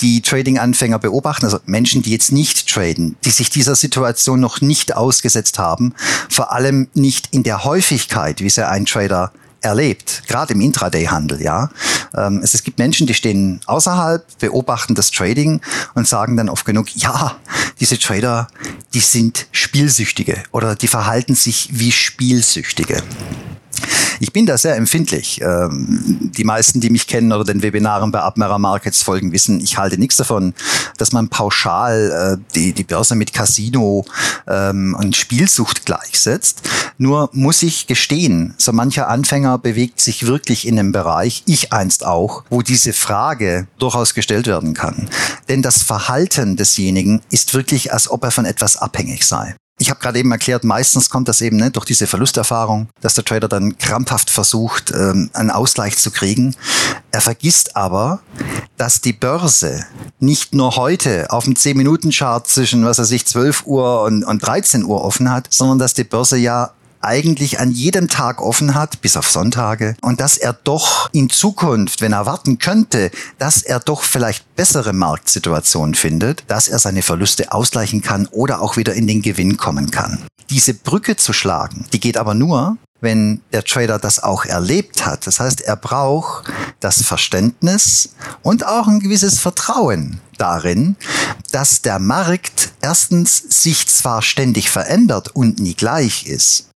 die 0.02 0.22
Trading-Anfänger 0.22 1.00
beobachten, 1.00 1.46
also 1.46 1.60
Menschen, 1.66 2.02
die 2.02 2.12
jetzt 2.12 2.32
nicht 2.32 2.68
traden, 2.70 3.16
die 3.26 3.32
sich 3.32 3.50
dieser 3.50 3.76
Situation 3.76 4.40
noch 4.40 4.62
nicht 4.62 4.96
ausgesetzt 4.96 5.60
haben, 5.60 5.94
vor 6.30 6.52
allem 6.52 6.88
nicht 6.94 7.34
in 7.34 7.44
der 7.44 7.64
Häufigkeit, 7.64 8.42
wie 8.42 8.50
sie 8.50 8.68
ein 8.68 8.86
Trader 8.86 9.32
erlebt, 9.62 10.24
gerade 10.28 10.54
im 10.54 10.62
Intraday-Handel, 10.62 11.42
ja. 11.42 11.70
Ähm, 12.16 12.42
es, 12.44 12.54
es 12.54 12.64
gibt 12.64 12.78
Menschen, 12.78 13.08
die 13.08 13.14
stehen 13.14 13.60
außerhalb, 13.66 14.26
beobachten 14.40 14.96
das 14.96 15.12
Trading 15.12 15.62
und 15.96 16.08
sagen 16.08 16.38
dann 16.38 16.50
oft 16.50 16.66
genug, 16.66 16.96
ja, 16.96 17.36
diese 17.80 17.98
Trader, 17.98 18.48
die 18.94 19.00
sind 19.00 19.48
Spielsüchtige 19.52 20.44
oder 20.52 20.76
die 20.76 20.88
verhalten 20.88 21.36
sich 21.36 21.70
wie 21.72 21.92
Spielsüchtige. 21.92 23.04
Ich 24.20 24.34
bin 24.34 24.46
da 24.46 24.58
sehr 24.58 24.76
empfindlich. 24.76 25.42
Ähm, 25.42 26.32
die 26.36 26.44
meisten, 26.44 26.82
die 26.82 26.90
mich 26.90 27.08
kennen 27.08 27.32
oder 27.32 27.44
den 27.44 27.62
Webinaren 27.62 28.12
bei 28.12 28.20
Abmera 28.20 28.58
Markets 28.58 29.04
folgen, 29.04 29.32
wissen, 29.32 29.60
ich 29.60 29.78
halte 29.78 29.98
nichts 29.98 30.18
davon, 30.18 30.54
dass 30.98 31.12
man 31.12 31.30
pauschal 31.30 32.38
äh, 32.40 32.54
die, 32.56 32.74
die 32.74 32.84
Börse 32.84 33.16
mit 33.16 33.34
Casino 33.34 34.06
ähm, 34.48 34.96
und 35.00 35.16
Spielsucht 35.16 35.86
gleichsetzt. 35.86 36.62
Nur 36.98 37.30
muss 37.34 37.62
ich 37.64 37.88
gestehen, 37.88 38.54
so 38.58 38.74
mancher 38.74 39.08
Anfänger 39.08 39.58
bewegt 39.58 40.02
sich 40.02 40.26
wirklich 40.26 40.68
in 40.68 40.80
einem 40.80 40.92
Bereich, 40.92 41.44
ich 41.46 41.72
einst 41.74 42.06
auch, 42.06 42.44
wo 42.50 42.62
diese 42.62 42.94
Frage 42.94 43.68
durchaus 43.78 44.14
gestellt 44.14 44.48
werden 44.48 44.74
kann. 44.74 45.10
Denn 45.50 45.62
das 45.62 45.84
Verhalten 45.84 46.56
desjenigen 46.56 47.22
ist 47.30 47.54
wirklich, 47.54 47.94
als 47.94 48.10
ob 48.10 48.24
er 48.24 48.32
von 48.32 48.46
etwas 48.46 48.78
abhängig 48.78 49.26
sei. 49.26 49.56
Ich 49.80 49.92
habe 49.92 50.00
gerade 50.00 50.18
eben 50.18 50.32
erklärt, 50.32 50.64
meistens 50.64 51.10
kommt 51.10 51.28
das 51.28 51.40
eben 51.42 51.58
ne, 51.58 51.70
durch 51.70 51.86
diese 51.86 52.08
Verlusterfahrung, 52.08 52.90
dass 53.00 53.14
der 53.14 53.24
Trader 53.24 53.48
dann 53.48 53.78
krampfhaft 53.78 54.32
versucht, 54.32 54.92
ähm, 54.92 55.30
einen 55.34 55.52
Ausgleich 55.52 55.98
zu 55.98 56.10
kriegen. 56.10 56.56
Er 57.12 57.22
vergisst 57.22 57.76
aber, 57.76 58.22
dass 58.78 59.02
die 59.02 59.14
Börse 59.14 59.86
nicht 60.20 60.56
nur 60.56 60.78
heute 60.78 61.30
auf 61.30 61.44
dem 61.44 61.54
10-Minuten-Chart 61.54 62.48
zwischen, 62.48 62.86
was 62.86 62.98
weiß 62.98 63.12
ich, 63.12 63.28
12 63.28 63.68
Uhr 63.68 64.02
und, 64.02 64.24
und 64.24 64.40
13 64.40 64.84
Uhr 64.84 65.04
offen 65.04 65.30
hat, 65.30 65.48
sondern 65.52 65.78
dass 65.78 65.94
die 65.94 66.04
Börse 66.04 66.38
ja 66.38 66.72
eigentlich 67.02 67.60
an 67.60 67.72
jedem 67.72 68.08
Tag 68.08 68.42
offen 68.42 68.76
hat, 68.76 69.02
bis 69.02 69.18
auf 69.18 69.30
Sonntage, 69.30 69.96
und 70.02 70.20
dass 70.20 70.38
er 70.38 70.54
doch 70.54 71.10
in 71.14 71.30
Zukunft, 71.30 72.02
wenn 72.02 72.14
er 72.14 72.26
warten 72.26 72.60
könnte, 72.60 73.12
dass 73.38 73.62
er 73.62 73.80
doch 73.80 74.04
vielleicht 74.04 74.56
bessere 74.56 74.94
Marktsituationen 74.94 75.96
findet, 75.96 76.44
dass 76.48 76.68
er 76.68 76.80
seine 76.80 77.02
Verluste 77.02 77.52
ausgleichen 77.52 78.02
kann 78.02 78.28
oder 78.28 78.62
auch 78.62 78.78
wieder 78.78 78.94
in 78.94 79.08
den 79.08 79.22
Gewinn 79.22 79.58
kommen 79.58 79.92
kann. 79.92 80.26
Diese 80.50 80.74
Brücke 80.74 81.18
zu 81.18 81.34
schlagen, 81.34 81.86
die 81.92 82.00
geht 82.00 82.18
aber 82.18 82.34
nur, 82.34 82.78
wenn 83.02 83.42
der 83.52 83.64
Trader 83.64 84.00
das 84.00 84.22
auch 84.24 84.46
erlebt 84.46 85.06
hat. 85.06 85.28
Das 85.28 85.40
heißt, 85.40 85.62
er 85.62 85.76
braucht 85.76 86.52
das 86.80 87.04
Verständnis 87.04 88.10
und 88.42 88.66
auch 88.66 88.88
ein 88.88 89.00
gewisses 89.00 89.40
Vertrauen 89.40 90.20
darin, 90.38 90.96
dass 91.52 91.82
der 91.82 92.00
Markt 92.00 92.72
erstens 92.82 93.38
sich 93.50 93.88
zwar 93.88 94.22
ständig 94.22 94.70
verändert 94.70 95.30
und 95.36 95.60
nie 95.60 95.76
gleich 95.76 96.26
ist, 96.26 96.70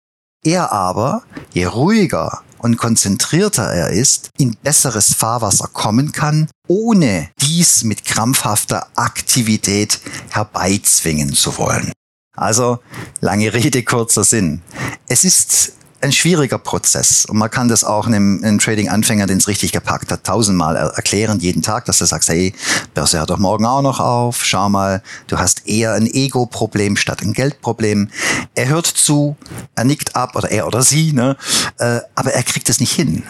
er 0.45 0.73
aber, 0.73 1.23
je 1.53 1.67
ruhiger 1.67 2.43
und 2.59 2.77
konzentrierter 2.77 3.65
er 3.65 3.91
ist, 3.91 4.31
in 4.39 4.57
besseres 4.63 5.15
Fahrwasser 5.15 5.69
kommen 5.69 6.13
kann, 6.13 6.49
ohne 6.67 7.31
dies 7.41 7.85
mit 7.85 8.05
krampfhafter 8.05 8.89
Aktivität 8.97 10.01
herbeizwingen 10.31 11.33
zu 11.33 11.57
wollen. 11.59 11.93
Also 12.37 12.79
lange 13.21 13.53
Rede, 13.53 13.83
kurzer 13.83 14.25
Sinn. 14.25 14.63
Es 15.09 15.25
ist 15.25 15.73
ein 16.01 16.13
schwieriger 16.13 16.59
Prozess. 16.59 17.27
Und 17.27 17.39
man 17.39 17.51
kann 17.51 17.69
das 17.69 17.85
auch 17.85 18.07
einem, 18.07 18.43
einem 18.43 18.59
Trading-Anfänger, 18.59 19.27
den 19.27 19.39
es 19.39 19.49
richtig 19.49 19.73
gepackt 19.73 20.13
hat, 20.13 20.25
tausendmal 20.25 20.77
erklären, 20.77 21.41
jeden 21.41 21.63
Tag, 21.63 21.85
dass 21.87 21.99
du 21.99 22.05
sagst, 22.05 22.29
hey, 22.29 22.55
Börse 22.95 23.19
hört 23.19 23.31
doch 23.31 23.39
morgen 23.39 23.67
auch 23.67 23.83
noch 23.83 24.01
auf, 24.01 24.45
schau 24.45 24.69
mal, 24.69 25.03
du 25.27 25.39
hast 25.39 25.67
eher 25.67 25.93
ein 25.93 26.07
Ego-Problem 26.07 26.97
statt 26.97 27.23
ein 27.23 27.33
Geldproblem. 27.33 28.11
Er 28.55 28.69
hört 28.69 28.87
zu, 28.87 29.37
er 29.75 29.85
nickt 29.85 30.15
ab, 30.15 30.37
oder 30.37 30.51
er 30.51 30.67
oder 30.67 30.83
sie, 30.83 31.13
ne? 31.13 31.37
Äh, 31.79 32.01
aber 32.15 32.33
er 32.33 32.43
kriegt 32.43 32.69
es 32.69 32.81
nicht 32.81 32.93
hin. 32.93 33.25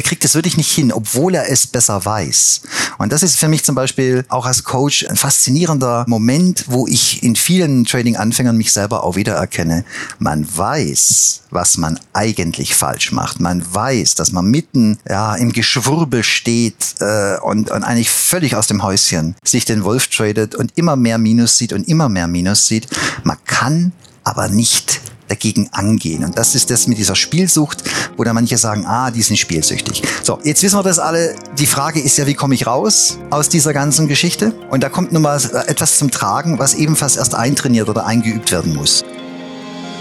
Er 0.00 0.02
kriegt 0.02 0.24
es 0.24 0.34
wirklich 0.34 0.56
nicht 0.56 0.72
hin, 0.72 0.92
obwohl 0.92 1.34
er 1.34 1.50
es 1.50 1.66
besser 1.66 2.02
weiß. 2.02 2.62
Und 2.96 3.12
das 3.12 3.22
ist 3.22 3.38
für 3.38 3.48
mich 3.48 3.64
zum 3.64 3.74
Beispiel 3.74 4.24
auch 4.30 4.46
als 4.46 4.64
Coach 4.64 5.04
ein 5.06 5.16
faszinierender 5.16 6.06
Moment, 6.08 6.64
wo 6.68 6.86
ich 6.86 7.22
in 7.22 7.36
vielen 7.36 7.84
Trading-Anfängern 7.84 8.56
mich 8.56 8.72
selber 8.72 9.04
auch 9.04 9.16
wieder 9.16 9.34
erkenne. 9.34 9.84
Man 10.18 10.46
weiß, 10.56 11.42
was 11.50 11.76
man 11.76 12.00
eigentlich 12.14 12.74
falsch 12.74 13.12
macht. 13.12 13.40
Man 13.40 13.62
weiß, 13.74 14.14
dass 14.14 14.32
man 14.32 14.46
mitten 14.46 14.98
ja, 15.06 15.34
im 15.34 15.52
Geschwurbel 15.52 16.22
steht 16.22 16.94
äh, 17.00 17.36
und, 17.42 17.70
und 17.70 17.82
eigentlich 17.82 18.08
völlig 18.08 18.56
aus 18.56 18.68
dem 18.68 18.82
Häuschen 18.82 19.36
sich 19.44 19.66
den 19.66 19.84
Wolf 19.84 20.06
tradet 20.06 20.54
und 20.54 20.72
immer 20.76 20.96
mehr 20.96 21.18
Minus 21.18 21.58
sieht 21.58 21.74
und 21.74 21.86
immer 21.86 22.08
mehr 22.08 22.26
Minus 22.26 22.66
sieht. 22.66 22.86
Man 23.22 23.36
kann 23.44 23.92
aber 24.24 24.48
nicht 24.48 25.02
dagegen 25.30 25.68
angehen. 25.72 26.24
Und 26.24 26.36
das 26.36 26.54
ist 26.54 26.70
das 26.70 26.86
mit 26.88 26.98
dieser 26.98 27.14
Spielsucht, 27.14 27.84
wo 28.16 28.24
da 28.24 28.32
manche 28.32 28.58
sagen, 28.58 28.84
ah, 28.84 29.10
die 29.10 29.22
sind 29.22 29.38
spielsüchtig. 29.38 30.02
So, 30.22 30.38
jetzt 30.44 30.62
wissen 30.62 30.78
wir 30.78 30.82
das 30.82 30.98
alle. 30.98 31.36
Die 31.58 31.66
Frage 31.66 32.00
ist 32.00 32.18
ja, 32.18 32.26
wie 32.26 32.34
komme 32.34 32.54
ich 32.54 32.66
raus 32.66 33.18
aus 33.30 33.48
dieser 33.48 33.72
ganzen 33.72 34.08
Geschichte? 34.08 34.52
Und 34.70 34.82
da 34.82 34.88
kommt 34.88 35.12
nun 35.12 35.22
mal 35.22 35.40
etwas 35.66 35.98
zum 35.98 36.10
Tragen, 36.10 36.58
was 36.58 36.74
ebenfalls 36.74 37.16
erst 37.16 37.34
eintrainiert 37.34 37.88
oder 37.88 38.06
eingeübt 38.06 38.50
werden 38.50 38.74
muss. 38.74 39.04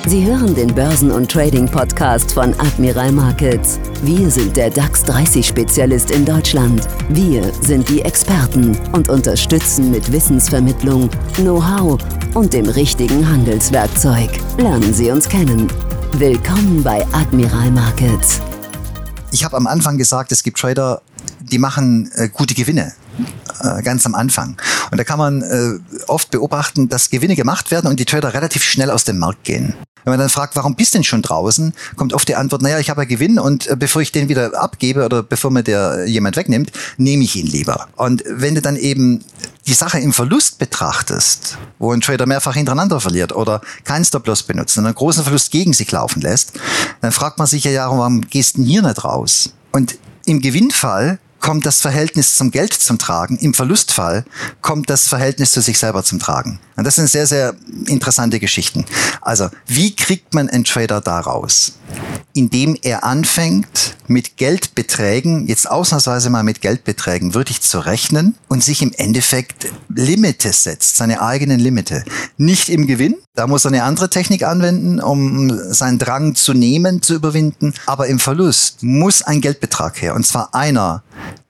Sie 0.08 0.26
hören 0.26 0.56
den 0.56 0.74
Börsen- 0.74 1.12
und 1.12 1.30
Trading-Podcast 1.30 2.32
von 2.32 2.54
Admiral 2.60 3.12
Markets. 3.12 3.80
Wir 4.02 4.32
sind 4.32 4.58
der 4.58 4.70
DAX 4.70 5.04
30-Spezialist 5.04 6.10
in 6.10 6.26
Deutschland. 6.26 6.88
Wir 7.10 7.52
sind 7.62 7.88
die 7.90 8.02
Experten 8.02 8.78
und 8.94 9.10
unterstützen 9.10 9.92
mit 9.92 10.12
Wissensvermittlung, 10.12 11.10
Know-how 11.36 12.00
und 12.34 12.54
dem 12.54 12.68
richtigen 12.68 13.28
Handelswerkzeug. 13.28 14.30
Lernen 14.58 14.94
Sie 14.94 15.12
uns 15.12 15.28
kennen. 15.28 15.72
Willkommen 16.14 16.84
bei 16.84 17.06
Admiral 17.12 17.72
Markets. 17.72 18.42
Ich 19.32 19.44
habe 19.44 19.58
am 19.58 19.68
Anfang 19.68 19.98
gesagt, 19.98 20.32
es 20.32 20.44
gibt 20.44 20.60
Trader, 20.60 21.02
die 21.40 21.60
machen 21.60 22.12
äh, 22.16 22.30
gute 22.30 22.54
Gewinne 22.54 22.94
äh, 23.60 23.82
ganz 23.82 24.06
am 24.06 24.16
Anfang. 24.16 24.58
Und 24.92 24.98
da 24.98 25.04
kann 25.04 25.20
man 25.20 25.42
äh, 25.42 25.80
oft 26.08 26.32
beobachten, 26.32 26.90
dass 26.90 27.10
Gewinne 27.10 27.36
gemacht 27.36 27.72
werden 27.72 27.88
und 27.88 28.00
die 28.00 28.06
Trader 28.06 28.34
relativ 28.34 28.64
schnell 28.64 28.92
aus 28.92 29.04
dem 29.04 29.18
Markt 29.18 29.44
gehen. 29.44 29.74
Wenn 30.04 30.14
man 30.14 30.20
dann 30.20 30.30
fragt, 30.30 30.56
warum 30.56 30.76
bist 30.76 30.94
du 30.94 30.98
denn 30.98 31.04
schon 31.04 31.22
draußen, 31.22 31.74
kommt 31.96 32.14
oft 32.14 32.28
die 32.28 32.36
Antwort, 32.36 32.62
naja, 32.62 32.80
ich 32.80 32.90
habe 32.90 33.02
einen 33.02 33.10
Gewinn 33.10 33.38
und 33.38 33.68
äh, 33.68 33.76
bevor 33.76 34.02
ich 34.02 34.12
den 34.12 34.30
wieder 34.30 34.60
abgebe 34.60 35.06
oder 35.06 35.24
bevor 35.24 35.52
mir 35.52 35.64
der 35.64 36.06
jemand 36.08 36.36
wegnimmt, 36.36 36.72
nehme 36.98 37.24
ich 37.24 37.36
ihn 37.36 37.48
lieber. 37.48 37.88
Und 37.96 38.24
wenn 38.28 38.56
du 38.56 38.62
dann 38.62 38.76
eben 38.76 39.24
die 39.68 39.74
Sache 39.74 40.00
im 40.00 40.14
Verlust 40.14 40.58
betrachtest, 40.58 41.58
wo 41.78 41.92
ein 41.92 42.02
Trader 42.02 42.26
mehrfach 42.26 42.56
hintereinander 42.56 43.00
verliert 43.00 43.36
oder 43.36 43.62
keinen 43.84 44.06
Stop-Loss 44.06 44.44
benutzt 44.44 44.78
und 44.78 44.86
einen 44.86 44.96
großen 44.96 45.24
Verlust 45.24 45.52
gegen 45.52 45.74
sich 45.74 45.92
laufen 45.92 46.22
lässt, 46.22 46.54
dann 47.02 47.12
fragt 47.12 47.38
man 47.38 47.48
sich 47.48 47.64
ja, 47.66 47.90
warum 47.90 48.22
gehst 48.22 48.56
du 48.56 48.62
denn 48.62 48.70
hier 48.70 48.82
nicht 48.82 49.04
raus? 49.04 49.54
Und 49.72 49.98
im 50.26 50.42
Gewinnfall 50.42 51.20
kommt 51.40 51.66
das 51.66 51.82
Verhältnis 51.82 52.36
zum 52.36 52.52
Geld 52.52 52.74
zum 52.74 52.98
Tragen. 52.98 53.38
Im 53.38 53.54
Verlustfall 53.54 54.26
kommt 54.62 54.90
das 54.90 55.08
Verhältnis 55.08 55.52
zu 55.52 55.62
sich 55.62 55.80
selber 55.80 56.04
zum 56.04 56.20
Tragen. 56.20 56.60
Und 56.76 56.86
das 56.86 56.96
sind 56.96 57.10
sehr, 57.10 57.28
sehr 57.28 57.56
interessante 57.88 58.40
Geschichten. 58.40 58.86
Also, 59.22 59.50
wie 59.68 59.96
kriegt 59.96 60.34
man 60.34 60.50
einen 60.50 60.64
Trader 60.64 61.02
da 61.02 61.20
raus? 61.20 61.74
Indem 62.34 62.78
er 62.82 63.04
anfängt, 63.04 63.96
mit 64.10 64.38
Geldbeträgen, 64.38 65.48
jetzt 65.48 65.70
ausnahmsweise 65.70 66.30
mal 66.30 66.44
mit 66.44 66.62
Geldbeträgen, 66.62 67.36
wirklich 67.36 67.62
zu 67.62 67.80
rechnen 67.80 68.36
und 68.48 68.64
sich 68.64 68.82
im 68.82 68.92
Endeffekt 68.98 69.68
Limite 69.88 70.52
setzt, 70.52 70.98
seine 70.98 71.22
eigenen 71.22 71.60
Limite. 71.60 72.04
Nicht 72.38 72.70
im 72.70 72.88
Gewinn, 72.88 73.16
da 73.36 73.48
muss 73.48 73.66
er 73.66 73.72
eine 73.72 73.84
andere 73.84 74.10
Technik 74.10 74.44
anwenden, 74.44 75.00
um 75.00 75.50
seinen 75.72 76.00
Drang 76.00 76.36
zu 76.36 76.54
nehmen, 76.54 77.02
zu 77.02 77.14
überwinden, 77.14 77.74
aber 77.86 78.08
im 78.08 78.20
Verlust 78.20 78.82
muss 78.82 79.22
ein 79.22 79.42
Geldbetrag 79.42 80.02
her. 80.02 80.16
Und 80.16 80.26
zwar 80.26 80.56
einer, 80.56 81.04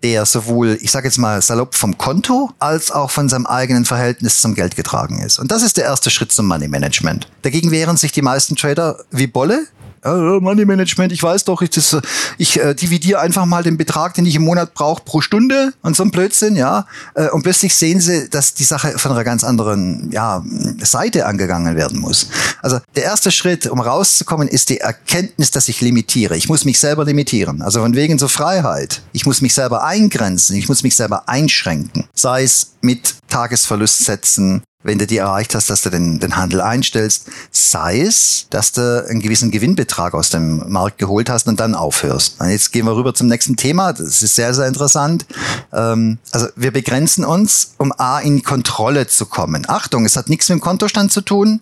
der 0.04 0.26
sowohl, 0.26 0.78
ich 0.82 0.92
sage 0.92 1.08
jetzt 1.08 1.18
mal 1.18 1.42
salopp 1.42 1.76
vom 1.76 1.98
Konto, 1.98 2.52
als 2.60 2.92
auch 2.92 3.12
von 3.12 3.30
seinem 3.30 3.46
eigenen 3.46 3.86
Verhältnis 3.86 4.42
zum 4.42 4.56
Geld 4.56 4.76
getragen 4.76 5.22
ist. 5.22 5.40
Und 5.40 5.52
das 5.52 5.64
ist 5.64 5.78
der 5.78 5.86
erste 5.86 6.10
Schritt 6.10 6.32
zum 6.32 6.48
Money 6.48 6.68
Management. 6.68 7.28
Dagegen 7.42 7.72
wehren 7.72 7.98
sich 7.98 8.12
die 8.12 8.22
meisten 8.22 8.56
Trader 8.56 9.00
wie 9.12 9.28
Bolle, 9.28 9.68
Money 10.04 10.66
Management, 10.66 11.12
ich 11.12 11.22
weiß 11.22 11.46
doch, 11.46 11.62
ich, 11.62 11.72
das, 11.72 11.98
ich 12.38 12.60
äh, 12.60 12.74
dividiere 12.74 13.20
einfach 13.20 13.46
mal 13.46 13.64
den 13.64 13.78
Betrag, 13.78 14.14
den 14.14 14.26
ich 14.26 14.36
im 14.36 14.44
Monat 14.44 14.74
brauche 14.74 15.04
pro 15.04 15.22
Stunde 15.22 15.74
und 15.82 15.96
so 15.96 16.04
ein 16.04 16.12
Blödsinn, 16.12 16.56
ja. 16.56 16.86
Äh, 17.16 17.30
und 17.30 17.44
plötzlich 17.44 17.76
sehen 17.76 18.00
sie, 18.00 18.30
dass 18.30 18.54
die 18.54 18.64
Sache 18.64 18.98
von 18.98 19.12
einer 19.12 19.24
ganz 19.24 19.44
anderen 19.44 20.10
ja, 20.12 20.44
Seite 20.82 21.26
angegangen 21.26 21.76
werden 21.76 22.00
muss. 22.00 22.30
Also 22.62 22.80
der 22.96 23.04
erste 23.04 23.32
Schritt, 23.32 23.68
um 23.68 23.80
rauszukommen, 23.80 24.48
ist 24.48 24.70
die 24.70 24.80
Erkenntnis, 24.80 25.52
dass 25.52 25.68
ich 25.68 25.82
limitiere. 25.82 26.36
Ich 26.38 26.50
muss 26.50 26.66
mich 26.66 26.80
selber 26.80 27.06
limitieren. 27.06 27.62
Also 27.62 27.82
von 27.82 27.96
wegen 27.96 28.20
zur 28.20 28.30
Freiheit. 28.30 29.02
Ich 29.14 29.26
muss 29.26 29.42
mich 29.42 29.54
selber 29.54 29.84
eingrenzen, 29.84 30.56
ich 30.56 30.68
muss 30.68 30.84
mich 30.84 30.96
selber 30.96 31.28
einschränken. 31.28 32.06
Sei 32.14 32.44
es 32.44 32.74
mit 32.82 33.16
Tagesverlustsätzen, 33.30 34.64
wenn 34.82 34.98
du 34.98 35.06
die 35.06 35.18
erreicht 35.18 35.56
hast, 35.56 35.70
dass 35.70 35.82
du 35.82 35.90
den, 35.90 36.20
den 36.20 36.38
Handel 36.38 36.62
einstellst, 36.62 37.26
sei 37.52 38.00
es, 38.00 38.48
dass 38.50 38.72
du 38.72 39.06
einen 39.10 39.20
gewissen 39.20 39.52
Gewinnbetrag 39.52 40.14
aus 40.14 40.30
dem 40.30 40.72
Markt 40.72 41.00
geholt 41.00 41.30
hast 41.30 41.50
und 41.50 41.60
dann 41.60 41.76
aufhörst. 41.76 42.40
Und 42.40 42.50
jetzt 42.50 42.72
gehen 42.72 42.86
wir 42.86 42.96
rüber 42.96 43.14
zum 43.14 43.28
nächsten 43.28 43.58
Thema. 43.58 43.92
Das 43.92 44.24
ist 44.24 44.36
sehr, 44.36 44.54
sehr 44.54 44.68
interessant. 44.68 45.26
Ähm, 45.74 46.18
also 46.32 46.48
wir 46.56 46.72
begrenzen 46.72 47.26
uns, 47.26 47.74
um 47.78 47.92
A 47.98 48.20
in 48.20 48.42
Kontrolle 48.42 49.08
zu 49.08 49.26
kommen. 49.26 49.66
Achtung, 49.68 50.06
es 50.06 50.16
hat 50.16 50.30
nichts 50.30 50.48
mit 50.48 50.60
dem 50.60 50.62
Kontostand 50.62 51.12
zu 51.12 51.20
tun. 51.20 51.60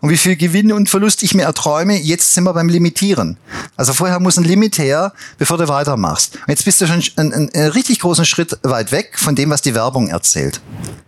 Und 0.00 0.10
wie 0.10 0.16
viel 0.16 0.36
Gewinn 0.36 0.72
und 0.72 0.88
Verlust 0.88 1.22
ich 1.22 1.34
mir 1.34 1.44
erträume, 1.44 1.96
jetzt 1.96 2.34
sind 2.34 2.44
wir 2.44 2.52
beim 2.52 2.68
Limitieren. 2.68 3.36
Also 3.76 3.92
vorher 3.92 4.20
muss 4.20 4.36
ein 4.36 4.44
Limit 4.44 4.78
her, 4.78 5.12
bevor 5.38 5.58
du 5.58 5.68
weitermachst. 5.68 6.36
Und 6.36 6.48
jetzt 6.48 6.64
bist 6.64 6.80
du 6.80 6.86
schon 6.86 7.02
einen, 7.16 7.32
einen, 7.32 7.68
richtig 7.70 8.00
großen 8.00 8.24
Schritt 8.24 8.58
weit 8.62 8.92
weg 8.92 9.18
von 9.18 9.34
dem, 9.34 9.50
was 9.50 9.62
die 9.62 9.74
Werbung 9.74 10.08
erzählt. 10.08 10.60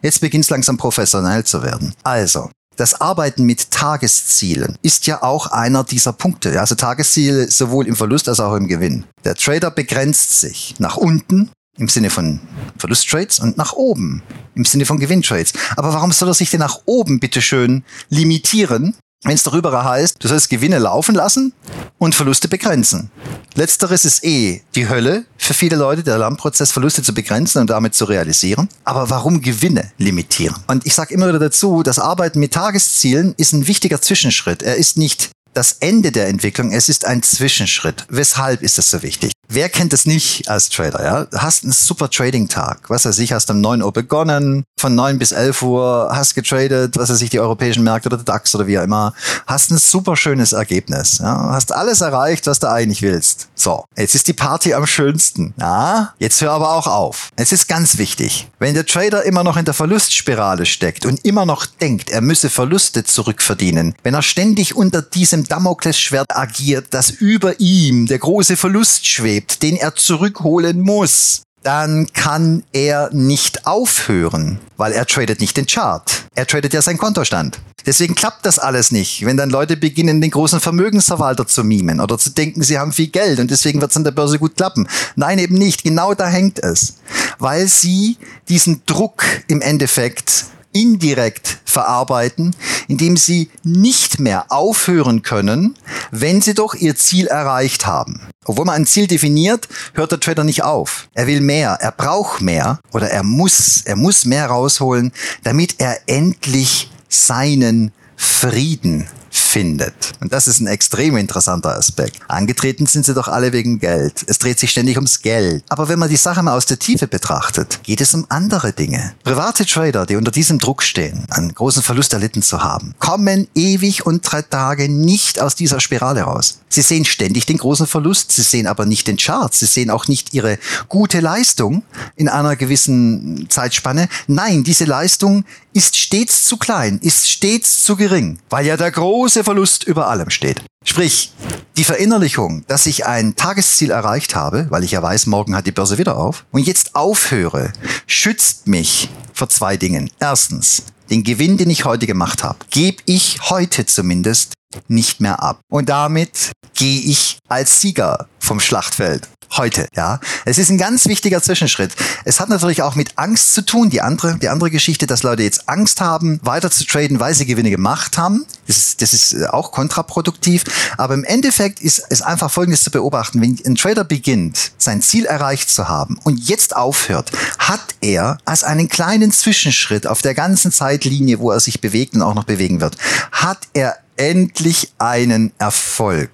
Jetzt 0.02 0.20
beginnt 0.20 0.44
es 0.44 0.50
langsam 0.50 0.76
professionell 0.76 1.44
zu 1.44 1.62
werden. 1.62 1.94
Also, 2.02 2.50
das 2.76 3.00
Arbeiten 3.00 3.44
mit 3.44 3.70
Tageszielen 3.70 4.76
ist 4.82 5.06
ja 5.06 5.22
auch 5.22 5.46
einer 5.46 5.82
dieser 5.82 6.12
Punkte. 6.12 6.60
Also 6.60 6.74
Tagesziele 6.74 7.50
sowohl 7.50 7.86
im 7.86 7.96
Verlust 7.96 8.28
als 8.28 8.38
auch 8.38 8.54
im 8.54 8.68
Gewinn. 8.68 9.04
Der 9.24 9.34
Trader 9.34 9.70
begrenzt 9.70 10.40
sich 10.40 10.74
nach 10.78 10.98
unten 10.98 11.50
im 11.78 11.88
Sinne 11.88 12.10
von 12.10 12.40
Verlusttrades 12.78 13.40
und 13.40 13.56
nach 13.56 13.72
oben 13.74 14.22
im 14.54 14.64
Sinne 14.64 14.86
von 14.86 14.98
Gewinntrades. 14.98 15.52
Aber 15.76 15.92
warum 15.92 16.12
soll 16.12 16.28
er 16.28 16.34
sich 16.34 16.50
denn 16.50 16.60
nach 16.60 16.80
oben 16.86 17.20
bitteschön 17.20 17.84
limitieren, 18.08 18.94
wenn 19.24 19.34
es 19.34 19.42
darüber 19.42 19.84
heißt, 19.84 20.22
du 20.22 20.28
sollst 20.28 20.50
Gewinne 20.50 20.78
laufen 20.78 21.14
lassen 21.14 21.52
und 21.98 22.14
Verluste 22.14 22.48
begrenzen. 22.48 23.10
Letzteres 23.54 24.04
ist 24.04 24.22
eh 24.24 24.62
die 24.74 24.88
Hölle 24.88 25.24
für 25.38 25.54
viele 25.54 25.76
Leute, 25.76 26.02
der 26.02 26.18
Lernprozess 26.18 26.70
Verluste 26.70 27.02
zu 27.02 27.14
begrenzen 27.14 27.60
und 27.60 27.70
damit 27.70 27.94
zu 27.94 28.04
realisieren. 28.04 28.68
Aber 28.84 29.10
warum 29.10 29.40
Gewinne 29.40 29.90
limitieren? 29.98 30.56
Und 30.68 30.86
ich 30.86 30.94
sage 30.94 31.14
immer 31.14 31.28
wieder 31.28 31.38
dazu, 31.38 31.82
das 31.82 31.98
Arbeiten 31.98 32.38
mit 32.38 32.52
Tageszielen 32.52 33.34
ist 33.36 33.52
ein 33.52 33.66
wichtiger 33.66 34.00
Zwischenschritt. 34.00 34.62
Er 34.62 34.76
ist 34.76 34.96
nicht 34.96 35.30
das 35.56 35.72
Ende 35.80 36.12
der 36.12 36.28
Entwicklung, 36.28 36.70
es 36.70 36.88
ist 36.88 37.06
ein 37.06 37.22
Zwischenschritt. 37.22 38.04
Weshalb 38.10 38.62
ist 38.62 38.76
das 38.76 38.90
so 38.90 39.02
wichtig? 39.02 39.32
Wer 39.48 39.68
kennt 39.68 39.92
es 39.92 40.06
nicht 40.06 40.48
als 40.50 40.68
Trader? 40.68 41.04
Ja? 41.04 41.26
Hast 41.38 41.62
einen 41.62 41.72
super 41.72 42.10
Trading-Tag. 42.10 42.90
Was 42.90 43.04
weiß 43.04 43.18
ich, 43.20 43.32
hast 43.32 43.48
um 43.50 43.60
9 43.60 43.80
Uhr 43.82 43.92
begonnen, 43.92 44.64
von 44.78 44.94
9 44.94 45.18
bis 45.18 45.32
11 45.32 45.62
Uhr 45.62 46.10
hast 46.12 46.34
getradet, 46.34 46.98
was 46.98 47.10
weiß 47.10 47.22
ich, 47.22 47.30
die 47.30 47.40
europäischen 47.40 47.84
Märkte 47.84 48.08
oder 48.08 48.16
der 48.18 48.24
DAX 48.24 48.54
oder 48.54 48.66
wie 48.66 48.78
auch 48.78 48.82
immer. 48.82 49.14
Hast 49.46 49.70
ein 49.70 49.78
super 49.78 50.16
schönes 50.16 50.52
Ergebnis. 50.52 51.18
Ja? 51.18 51.50
Hast 51.52 51.72
alles 51.72 52.00
erreicht, 52.00 52.46
was 52.46 52.58
du 52.58 52.68
eigentlich 52.68 53.02
willst. 53.02 53.48
So, 53.54 53.84
jetzt 53.96 54.14
ist 54.14 54.26
die 54.26 54.32
Party 54.32 54.74
am 54.74 54.86
schönsten. 54.86 55.54
Ja? 55.58 56.12
Jetzt 56.18 56.42
hör 56.42 56.52
aber 56.52 56.74
auch 56.74 56.88
auf. 56.88 57.30
Es 57.36 57.52
ist 57.52 57.68
ganz 57.68 57.98
wichtig. 57.98 58.50
Wenn 58.58 58.74
der 58.74 58.84
Trader 58.84 59.22
immer 59.22 59.44
noch 59.44 59.56
in 59.56 59.64
der 59.64 59.74
Verlustspirale 59.74 60.66
steckt 60.66 61.06
und 61.06 61.24
immer 61.24 61.46
noch 61.46 61.64
denkt, 61.66 62.10
er 62.10 62.20
müsse 62.20 62.50
Verluste 62.50 63.04
zurückverdienen, 63.04 63.94
wenn 64.02 64.14
er 64.14 64.22
ständig 64.22 64.74
unter 64.74 65.02
diesem 65.02 65.45
Damoklesschwert 65.48 66.36
agiert, 66.36 66.86
das 66.90 67.10
über 67.10 67.60
ihm 67.60 68.06
der 68.06 68.18
große 68.18 68.56
Verlust 68.56 69.06
schwebt, 69.06 69.62
den 69.62 69.76
er 69.76 69.94
zurückholen 69.94 70.80
muss, 70.80 71.42
dann 71.66 72.06
kann 72.12 72.62
er 72.72 73.10
nicht 73.12 73.66
aufhören, 73.66 74.60
weil 74.76 74.92
er 74.92 75.04
tradet 75.04 75.40
nicht 75.40 75.56
den 75.56 75.66
Chart. 75.66 76.24
Er 76.36 76.46
tradet 76.46 76.72
ja 76.72 76.80
seinen 76.80 76.98
Kontostand. 76.98 77.58
Deswegen 77.84 78.14
klappt 78.14 78.46
das 78.46 78.58
alles 78.58 78.92
nicht, 78.92 79.26
wenn 79.26 79.36
dann 79.36 79.50
Leute 79.50 79.76
beginnen, 79.76 80.20
den 80.20 80.30
großen 80.30 80.60
Vermögensverwalter 80.60 81.46
zu 81.46 81.64
mimen 81.64 82.00
oder 82.00 82.18
zu 82.18 82.30
denken, 82.30 82.62
sie 82.62 82.78
haben 82.78 82.92
viel 82.92 83.08
Geld 83.08 83.40
und 83.40 83.50
deswegen 83.50 83.80
wird 83.80 83.90
es 83.90 83.96
an 83.96 84.04
der 84.04 84.12
Börse 84.12 84.38
gut 84.38 84.56
klappen. 84.56 84.88
Nein, 85.16 85.38
eben 85.38 85.56
nicht. 85.56 85.82
Genau 85.82 86.14
da 86.14 86.28
hängt 86.28 86.60
es. 86.60 86.94
Weil 87.38 87.66
sie 87.68 88.16
diesen 88.48 88.82
Druck 88.86 89.24
im 89.48 89.60
Endeffekt 89.60 90.46
indirekt 90.80 91.58
verarbeiten, 91.64 92.54
indem 92.88 93.16
sie 93.16 93.50
nicht 93.62 94.20
mehr 94.20 94.46
aufhören 94.50 95.22
können, 95.22 95.74
wenn 96.10 96.40
sie 96.40 96.54
doch 96.54 96.74
ihr 96.74 96.96
Ziel 96.96 97.26
erreicht 97.26 97.86
haben. 97.86 98.20
Obwohl 98.44 98.64
man 98.64 98.76
ein 98.76 98.86
Ziel 98.86 99.06
definiert, 99.06 99.68
hört 99.94 100.12
der 100.12 100.20
Trader 100.20 100.44
nicht 100.44 100.62
auf. 100.62 101.08
Er 101.14 101.26
will 101.26 101.40
mehr, 101.40 101.78
er 101.80 101.92
braucht 101.92 102.40
mehr 102.40 102.78
oder 102.92 103.10
er 103.10 103.22
muss, 103.22 103.82
er 103.84 103.96
muss 103.96 104.24
mehr 104.24 104.46
rausholen, 104.46 105.12
damit 105.42 105.76
er 105.78 105.98
endlich 106.06 106.90
seinen 107.08 107.92
Frieden 108.16 109.08
findet. 109.56 110.12
Und 110.20 110.34
das 110.34 110.48
ist 110.48 110.60
ein 110.60 110.66
extrem 110.66 111.16
interessanter 111.16 111.78
Aspekt. 111.78 112.18
Angetreten 112.28 112.84
sind 112.84 113.06
sie 113.06 113.14
doch 113.14 113.26
alle 113.26 113.54
wegen 113.54 113.78
Geld. 113.78 114.22
Es 114.26 114.38
dreht 114.38 114.58
sich 114.58 114.70
ständig 114.70 114.96
ums 114.96 115.22
Geld. 115.22 115.64
Aber 115.70 115.88
wenn 115.88 115.98
man 115.98 116.10
die 116.10 116.16
Sache 116.16 116.42
mal 116.42 116.54
aus 116.54 116.66
der 116.66 116.78
Tiefe 116.78 117.06
betrachtet, 117.06 117.80
geht 117.82 118.02
es 118.02 118.12
um 118.12 118.26
andere 118.28 118.74
Dinge. 118.74 119.14
Private 119.24 119.64
Trader, 119.64 120.04
die 120.04 120.16
unter 120.16 120.30
diesem 120.30 120.58
Druck 120.58 120.82
stehen, 120.82 121.24
einen 121.30 121.54
großen 121.54 121.82
Verlust 121.82 122.12
erlitten 122.12 122.42
zu 122.42 122.62
haben, 122.62 122.94
kommen 122.98 123.48
ewig 123.54 124.04
und 124.04 124.30
drei 124.30 124.42
Tage 124.42 124.90
nicht 124.90 125.40
aus 125.40 125.54
dieser 125.54 125.80
Spirale 125.80 126.20
raus. 126.20 126.58
Sie 126.68 126.82
sehen 126.82 127.06
ständig 127.06 127.46
den 127.46 127.56
großen 127.56 127.86
Verlust, 127.86 128.32
sie 128.32 128.42
sehen 128.42 128.66
aber 128.66 128.84
nicht 128.84 129.06
den 129.06 129.16
Chart, 129.16 129.54
sie 129.54 129.64
sehen 129.64 129.88
auch 129.88 130.06
nicht 130.06 130.34
ihre 130.34 130.58
gute 130.90 131.20
Leistung 131.20 131.82
in 132.16 132.28
einer 132.28 132.56
gewissen 132.56 133.46
Zeitspanne. 133.48 134.10
Nein, 134.26 134.64
diese 134.64 134.84
Leistung 134.84 135.46
ist 135.76 135.94
stets 135.94 136.46
zu 136.46 136.56
klein, 136.56 136.98
ist 137.02 137.28
stets 137.28 137.82
zu 137.82 137.96
gering, 137.96 138.38
weil 138.48 138.64
ja 138.64 138.78
der 138.78 138.90
große 138.90 139.44
Verlust 139.44 139.84
über 139.84 140.08
allem 140.08 140.30
steht. 140.30 140.62
Sprich, 140.86 141.32
die 141.76 141.84
Verinnerlichung, 141.84 142.64
dass 142.66 142.86
ich 142.86 143.04
ein 143.04 143.36
Tagesziel 143.36 143.90
erreicht 143.90 144.34
habe, 144.34 144.68
weil 144.70 144.84
ich 144.84 144.92
ja 144.92 145.02
weiß, 145.02 145.26
morgen 145.26 145.54
hat 145.54 145.66
die 145.66 145.72
Börse 145.72 145.98
wieder 145.98 146.16
auf, 146.16 146.46
und 146.50 146.66
jetzt 146.66 146.94
aufhöre, 146.94 147.74
schützt 148.06 148.66
mich 148.66 149.10
vor 149.34 149.50
zwei 149.50 149.76
Dingen. 149.76 150.10
Erstens, 150.18 150.84
den 151.10 151.24
Gewinn, 151.24 151.58
den 151.58 151.68
ich 151.68 151.84
heute 151.84 152.06
gemacht 152.06 152.42
habe, 152.42 152.58
gebe 152.70 153.02
ich 153.04 153.38
heute 153.50 153.84
zumindest 153.84 154.54
nicht 154.88 155.20
mehr 155.20 155.42
ab. 155.42 155.60
Und 155.70 155.90
damit 155.90 156.52
gehe 156.74 157.00
ich 157.00 157.36
als 157.48 157.82
Sieger 157.82 158.28
vom 158.38 158.60
Schlachtfeld 158.60 159.28
heute, 159.52 159.88
ja. 159.94 160.20
Es 160.44 160.58
ist 160.58 160.70
ein 160.70 160.78
ganz 160.78 161.06
wichtiger 161.06 161.42
Zwischenschritt. 161.42 161.94
Es 162.24 162.40
hat 162.40 162.48
natürlich 162.48 162.82
auch 162.82 162.94
mit 162.94 163.16
Angst 163.16 163.54
zu 163.54 163.62
tun. 163.62 163.90
Die 163.90 164.00
andere, 164.00 164.36
die 164.38 164.48
andere 164.48 164.70
Geschichte, 164.70 165.06
dass 165.06 165.22
Leute 165.22 165.42
jetzt 165.42 165.68
Angst 165.68 166.00
haben, 166.00 166.40
weiter 166.42 166.70
zu 166.70 166.84
traden, 166.84 167.20
weil 167.20 167.34
sie 167.34 167.46
Gewinne 167.46 167.70
gemacht 167.70 168.18
haben. 168.18 168.44
Das 168.66 168.76
ist, 168.76 169.02
das 169.02 169.12
ist 169.12 169.32
äh, 169.34 169.46
auch 169.46 169.72
kontraproduktiv. 169.72 170.64
Aber 170.96 171.14
im 171.14 171.24
Endeffekt 171.24 171.80
ist 171.80 172.02
es 172.10 172.22
einfach 172.22 172.50
Folgendes 172.50 172.82
zu 172.82 172.90
beobachten. 172.90 173.40
Wenn 173.40 173.58
ein 173.64 173.76
Trader 173.76 174.04
beginnt, 174.04 174.72
sein 174.78 175.02
Ziel 175.02 175.26
erreicht 175.26 175.70
zu 175.70 175.88
haben 175.88 176.18
und 176.24 176.38
jetzt 176.48 176.74
aufhört, 176.74 177.30
hat 177.58 177.94
er 178.00 178.38
als 178.44 178.64
einen 178.64 178.88
kleinen 178.88 179.32
Zwischenschritt 179.32 180.06
auf 180.06 180.22
der 180.22 180.34
ganzen 180.34 180.72
Zeitlinie, 180.72 181.38
wo 181.38 181.50
er 181.50 181.60
sich 181.60 181.80
bewegt 181.80 182.14
und 182.14 182.22
auch 182.22 182.34
noch 182.34 182.44
bewegen 182.44 182.80
wird, 182.80 182.96
hat 183.32 183.68
er 183.72 183.96
endlich 184.16 184.92
einen 184.98 185.52
Erfolg, 185.58 186.30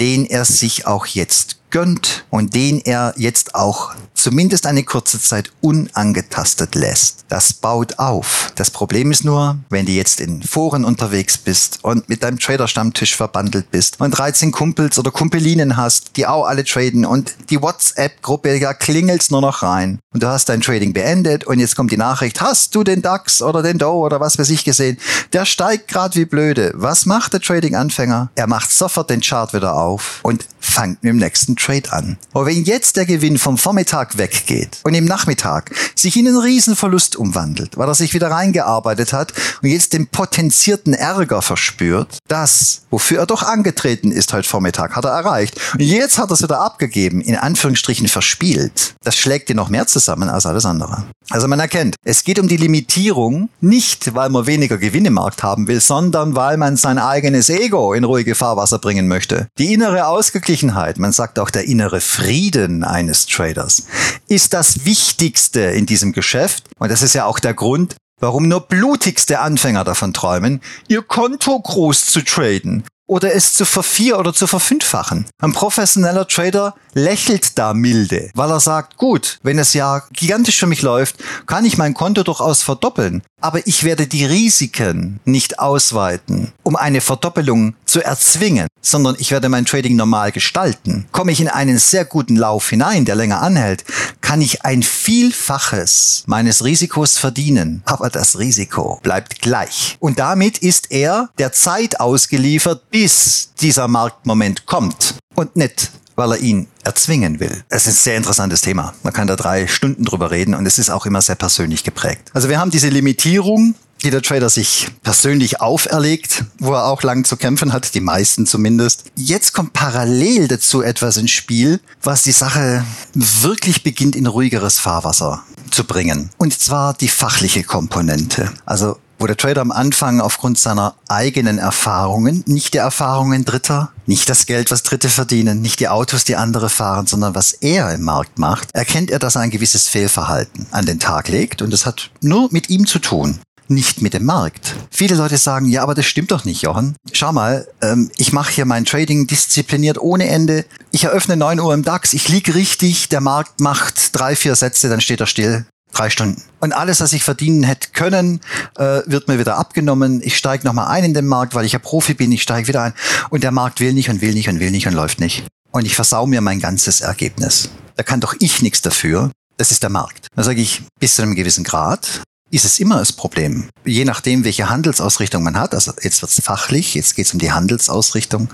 den 0.00 0.26
er 0.26 0.44
sich 0.44 0.86
auch 0.86 1.06
jetzt 1.06 1.58
gönnt 1.74 2.24
und 2.30 2.54
den 2.54 2.80
er 2.80 3.14
jetzt 3.16 3.56
auch 3.56 3.96
zumindest 4.24 4.66
eine 4.66 4.84
kurze 4.84 5.20
Zeit 5.20 5.52
unangetastet 5.60 6.74
lässt. 6.74 7.26
Das 7.28 7.52
baut 7.52 7.98
auf. 7.98 8.52
Das 8.54 8.70
Problem 8.70 9.10
ist 9.10 9.22
nur, 9.22 9.58
wenn 9.68 9.84
du 9.84 9.92
jetzt 9.92 10.18
in 10.18 10.42
Foren 10.42 10.86
unterwegs 10.86 11.36
bist 11.36 11.80
und 11.82 12.08
mit 12.08 12.22
deinem 12.22 12.38
Trader-Stammtisch 12.38 13.16
verbandelt 13.16 13.70
bist 13.70 14.00
und 14.00 14.12
13 14.12 14.50
Kumpels 14.50 14.98
oder 14.98 15.10
Kumpelinen 15.10 15.76
hast, 15.76 16.16
die 16.16 16.26
auch 16.26 16.46
alle 16.46 16.64
traden 16.64 17.04
und 17.04 17.34
die 17.50 17.60
WhatsApp-Gruppe, 17.60 18.56
ja 18.56 18.72
klingelt's 18.72 19.30
nur 19.30 19.42
noch 19.42 19.62
rein 19.62 19.98
und 20.14 20.22
du 20.22 20.28
hast 20.28 20.48
dein 20.48 20.62
Trading 20.62 20.94
beendet 20.94 21.44
und 21.44 21.58
jetzt 21.58 21.76
kommt 21.76 21.92
die 21.92 21.98
Nachricht, 21.98 22.40
hast 22.40 22.74
du 22.74 22.82
den 22.82 23.02
DAX 23.02 23.42
oder 23.42 23.62
den 23.62 23.76
Dow 23.76 24.06
oder 24.06 24.20
was 24.20 24.38
weiß 24.38 24.48
ich 24.48 24.64
gesehen? 24.64 24.96
Der 25.34 25.44
steigt 25.44 25.88
gerade 25.88 26.14
wie 26.14 26.24
blöde. 26.24 26.72
Was 26.76 27.04
macht 27.04 27.34
der 27.34 27.40
Trading-Anfänger? 27.40 28.30
Er 28.36 28.46
macht 28.46 28.72
sofort 28.72 29.10
den 29.10 29.20
Chart 29.20 29.52
wieder 29.52 29.74
auf 29.74 30.20
und 30.22 30.46
fängt 30.60 31.02
mit 31.02 31.10
dem 31.10 31.18
nächsten 31.18 31.56
Trade 31.56 31.92
an. 31.92 32.16
Aber 32.32 32.46
wenn 32.46 32.64
jetzt 32.64 32.96
der 32.96 33.06
Gewinn 33.06 33.38
vom 33.38 33.58
Vormittag 33.58 34.13
weggeht 34.18 34.78
und 34.82 34.94
im 34.94 35.04
Nachmittag 35.04 35.70
sich 35.94 36.16
in 36.16 36.28
einen 36.28 36.38
Riesenverlust 36.38 37.16
umwandelt, 37.16 37.76
weil 37.76 37.88
er 37.88 37.94
sich 37.94 38.14
wieder 38.14 38.30
reingearbeitet 38.30 39.12
hat 39.12 39.32
und 39.62 39.68
jetzt 39.68 39.92
den 39.92 40.06
potenzierten 40.06 40.94
Ärger 40.94 41.42
verspürt, 41.42 42.18
das, 42.28 42.82
wofür 42.90 43.20
er 43.20 43.26
doch 43.26 43.42
angetreten 43.42 44.10
ist 44.10 44.32
heute 44.32 44.48
Vormittag, 44.48 44.96
hat 44.96 45.04
er 45.04 45.12
erreicht. 45.12 45.60
Und 45.72 45.80
jetzt 45.80 46.18
hat 46.18 46.30
er 46.30 46.34
es 46.34 46.42
wieder 46.42 46.60
abgegeben, 46.60 47.20
in 47.20 47.36
Anführungsstrichen 47.36 48.08
verspielt. 48.08 48.94
Das 49.02 49.16
schlägt 49.16 49.48
dir 49.48 49.54
noch 49.54 49.68
mehr 49.68 49.86
zusammen 49.86 50.28
als 50.28 50.46
alles 50.46 50.64
andere. 50.64 51.04
Also 51.30 51.48
man 51.48 51.60
erkennt, 51.60 51.96
es 52.04 52.24
geht 52.24 52.38
um 52.38 52.48
die 52.48 52.56
Limitierung, 52.56 53.48
nicht 53.60 54.14
weil 54.14 54.28
man 54.28 54.46
weniger 54.46 54.76
Gewinn 54.76 55.06
im 55.06 55.14
Markt 55.14 55.42
haben 55.42 55.68
will, 55.68 55.80
sondern 55.80 56.36
weil 56.36 56.56
man 56.56 56.76
sein 56.76 56.98
eigenes 56.98 57.48
Ego 57.48 57.94
in 57.94 58.04
ruhige 58.04 58.34
Fahrwasser 58.34 58.78
bringen 58.78 59.08
möchte. 59.08 59.48
Die 59.58 59.72
innere 59.72 60.06
Ausgeglichenheit, 60.06 60.98
man 60.98 61.12
sagt 61.12 61.38
auch 61.38 61.50
der 61.50 61.64
innere 61.64 62.00
Frieden 62.00 62.84
eines 62.84 63.26
Traders, 63.26 63.84
ist 64.28 64.54
das 64.54 64.84
Wichtigste 64.84 65.60
in 65.60 65.86
diesem 65.86 66.12
Geschäft. 66.12 66.64
Und 66.78 66.90
das 66.90 67.02
ist 67.02 67.14
ja 67.14 67.24
auch 67.26 67.38
der 67.38 67.54
Grund, 67.54 67.96
warum 68.20 68.48
nur 68.48 68.60
blutigste 68.60 69.40
Anfänger 69.40 69.84
davon 69.84 70.12
träumen, 70.12 70.60
ihr 70.88 71.02
Konto 71.02 71.58
groß 71.60 72.06
zu 72.06 72.22
traden 72.22 72.84
oder 73.06 73.34
es 73.34 73.52
zu 73.52 73.64
vervier- 73.64 74.18
oder 74.18 74.32
zu 74.32 74.46
verfünffachen. 74.46 75.26
Ein 75.40 75.52
professioneller 75.52 76.26
Trader 76.26 76.74
lächelt 76.94 77.58
da 77.58 77.74
milde, 77.74 78.30
weil 78.34 78.50
er 78.50 78.60
sagt, 78.60 78.96
gut, 78.96 79.38
wenn 79.42 79.58
es 79.58 79.74
ja 79.74 80.02
gigantisch 80.12 80.58
für 80.58 80.66
mich 80.66 80.82
läuft, 80.82 81.16
kann 81.46 81.64
ich 81.64 81.76
mein 81.76 81.94
Konto 81.94 82.22
durchaus 82.22 82.62
verdoppeln. 82.62 83.22
Aber 83.40 83.66
ich 83.66 83.84
werde 83.84 84.06
die 84.06 84.24
Risiken 84.24 85.20
nicht 85.24 85.58
ausweiten, 85.58 86.52
um 86.62 86.76
eine 86.76 87.02
Verdoppelung 87.02 87.74
zu 87.84 88.02
erzwingen, 88.02 88.68
sondern 88.80 89.16
ich 89.18 89.32
werde 89.32 89.50
mein 89.50 89.66
Trading 89.66 89.96
normal 89.96 90.32
gestalten. 90.32 91.06
Komme 91.12 91.32
ich 91.32 91.40
in 91.40 91.48
einen 91.48 91.78
sehr 91.78 92.06
guten 92.06 92.36
Lauf 92.36 92.70
hinein, 92.70 93.04
der 93.04 93.16
länger 93.16 93.42
anhält, 93.42 93.84
kann 94.22 94.40
ich 94.40 94.64
ein 94.64 94.82
Vielfaches 94.82 96.24
meines 96.26 96.64
Risikos 96.64 97.18
verdienen. 97.18 97.82
Aber 97.84 98.08
das 98.08 98.38
Risiko 98.38 98.98
bleibt 99.02 99.42
gleich. 99.42 99.96
Und 100.00 100.18
damit 100.18 100.58
ist 100.58 100.90
er 100.90 101.28
der 101.38 101.52
Zeit 101.52 102.00
ausgeliefert, 102.00 102.82
bis 102.94 103.50
dieser 103.60 103.88
Marktmoment 103.88 104.66
kommt. 104.66 105.16
Und 105.34 105.56
nicht 105.56 105.90
weil 106.16 106.30
er 106.30 106.38
ihn 106.38 106.68
erzwingen 106.84 107.40
will. 107.40 107.64
Es 107.68 107.88
ist 107.88 107.94
ein 107.94 108.02
sehr 108.04 108.16
interessantes 108.16 108.60
Thema. 108.60 108.94
Man 109.02 109.12
kann 109.12 109.26
da 109.26 109.34
drei 109.34 109.66
Stunden 109.66 110.04
drüber 110.04 110.30
reden 110.30 110.54
und 110.54 110.64
es 110.64 110.78
ist 110.78 110.88
auch 110.88 111.06
immer 111.06 111.20
sehr 111.20 111.34
persönlich 111.34 111.82
geprägt. 111.82 112.30
Also 112.34 112.48
wir 112.48 112.60
haben 112.60 112.70
diese 112.70 112.88
Limitierung, 112.88 113.74
die 114.04 114.10
der 114.10 114.22
Trader 114.22 114.48
sich 114.48 114.86
persönlich 115.02 115.60
auferlegt, 115.60 116.44
wo 116.60 116.72
er 116.72 116.84
auch 116.84 117.02
lang 117.02 117.24
zu 117.24 117.36
kämpfen 117.36 117.72
hat, 117.72 117.94
die 117.96 118.00
meisten 118.00 118.46
zumindest. 118.46 119.06
Jetzt 119.16 119.54
kommt 119.54 119.72
parallel 119.72 120.46
dazu 120.46 120.80
etwas 120.80 121.16
ins 121.16 121.32
Spiel, 121.32 121.80
was 122.00 122.22
die 122.22 122.30
Sache 122.30 122.84
wirklich 123.14 123.82
beginnt 123.82 124.14
in 124.14 124.26
ruhigeres 124.26 124.78
Fahrwasser 124.78 125.42
zu 125.72 125.82
bringen. 125.82 126.30
Und 126.36 126.56
zwar 126.56 126.94
die 126.94 127.08
fachliche 127.08 127.64
Komponente. 127.64 128.52
Also 128.64 128.98
wo 129.24 129.26
der 129.26 129.38
Trader 129.38 129.62
am 129.62 129.72
Anfang 129.72 130.20
aufgrund 130.20 130.58
seiner 130.58 130.96
eigenen 131.08 131.56
Erfahrungen, 131.56 132.44
nicht 132.46 132.74
der 132.74 132.82
Erfahrungen 132.82 133.46
Dritter, 133.46 133.90
nicht 134.04 134.28
das 134.28 134.44
Geld, 134.44 134.70
was 134.70 134.82
Dritte 134.82 135.08
verdienen, 135.08 135.62
nicht 135.62 135.80
die 135.80 135.88
Autos, 135.88 136.24
die 136.24 136.36
andere 136.36 136.68
fahren, 136.68 137.06
sondern 137.06 137.34
was 137.34 137.54
er 137.54 137.94
im 137.94 138.02
Markt 138.02 138.38
macht, 138.38 138.68
erkennt 138.74 139.10
er, 139.10 139.18
dass 139.18 139.36
er 139.36 139.40
ein 139.40 139.50
gewisses 139.50 139.88
Fehlverhalten 139.88 140.66
an 140.72 140.84
den 140.84 141.00
Tag 141.00 141.28
legt 141.28 141.62
und 141.62 141.70
das 141.70 141.86
hat 141.86 142.10
nur 142.20 142.50
mit 142.52 142.68
ihm 142.68 142.86
zu 142.86 142.98
tun 142.98 143.38
nicht 143.66 144.02
mit 144.02 144.12
dem 144.12 144.26
Markt. 144.26 144.74
Viele 144.90 145.16
Leute 145.16 145.38
sagen, 145.38 145.64
ja, 145.64 145.82
aber 145.82 145.94
das 145.94 146.04
stimmt 146.04 146.30
doch 146.30 146.44
nicht, 146.44 146.60
Johann. 146.60 146.96
Schau 147.12 147.32
mal, 147.32 147.66
ähm, 147.80 148.10
ich 148.18 148.30
mache 148.30 148.52
hier 148.52 148.66
mein 148.66 148.84
Trading 148.84 149.26
diszipliniert 149.26 149.96
ohne 149.96 150.28
Ende. 150.28 150.66
Ich 150.90 151.04
eröffne 151.04 151.38
9 151.38 151.60
Uhr 151.60 151.72
im 151.72 151.82
DAX, 151.82 152.12
ich 152.12 152.28
liege 152.28 152.54
richtig, 152.54 153.08
der 153.08 153.22
Markt 153.22 153.60
macht 153.60 154.14
drei, 154.14 154.36
vier 154.36 154.54
Sätze, 154.54 154.90
dann 154.90 155.00
steht 155.00 155.20
er 155.20 155.26
still 155.26 155.64
drei 155.94 156.10
Stunden. 156.10 156.42
Und 156.60 156.72
alles, 156.72 157.00
was 157.00 157.12
ich 157.12 157.24
verdienen 157.24 157.62
hätte 157.62 157.88
können, 157.92 158.40
äh, 158.76 159.00
wird 159.06 159.28
mir 159.28 159.38
wieder 159.38 159.56
abgenommen. 159.56 160.20
Ich 160.22 160.36
steige 160.36 160.66
nochmal 160.66 160.88
ein 160.88 161.04
in 161.04 161.14
den 161.14 161.26
Markt, 161.26 161.54
weil 161.54 161.64
ich 161.64 161.72
ja 161.72 161.78
Profi 161.78 162.14
bin. 162.14 162.32
Ich 162.32 162.42
steige 162.42 162.68
wieder 162.68 162.82
ein. 162.82 162.94
Und 163.30 163.42
der 163.42 163.52
Markt 163.52 163.80
will 163.80 163.92
nicht 163.92 164.10
und 164.10 164.20
will 164.20 164.34
nicht 164.34 164.48
und 164.48 164.60
will 164.60 164.70
nicht 164.70 164.86
und 164.86 164.94
läuft 164.94 165.20
nicht. 165.20 165.44
Und 165.70 165.86
ich 165.86 165.94
versau 165.94 166.26
mir 166.26 166.40
mein 166.40 166.60
ganzes 166.60 167.00
Ergebnis. 167.00 167.70
Da 167.96 168.02
kann 168.02 168.20
doch 168.20 168.34
ich 168.38 168.62
nichts 168.62 168.82
dafür. 168.82 169.30
Das 169.56 169.70
ist 169.70 169.82
der 169.82 169.90
Markt. 169.90 170.26
Da 170.34 170.42
sage 170.42 170.60
ich, 170.60 170.82
bis 170.98 171.16
zu 171.16 171.22
einem 171.22 171.34
gewissen 171.34 171.64
Grad 171.64 172.22
ist 172.50 172.64
es 172.64 172.78
immer 172.78 172.98
das 172.98 173.12
Problem. 173.12 173.68
Je 173.84 174.04
nachdem, 174.04 174.44
welche 174.44 174.68
Handelsausrichtung 174.68 175.42
man 175.42 175.58
hat, 175.58 175.74
also 175.74 175.92
jetzt 176.02 176.22
wird 176.22 176.30
es 176.30 176.44
fachlich, 176.44 176.94
jetzt 176.94 177.16
geht 177.16 177.26
es 177.26 177.32
um 177.32 177.38
die 177.38 177.52
Handelsausrichtung, 177.52 178.48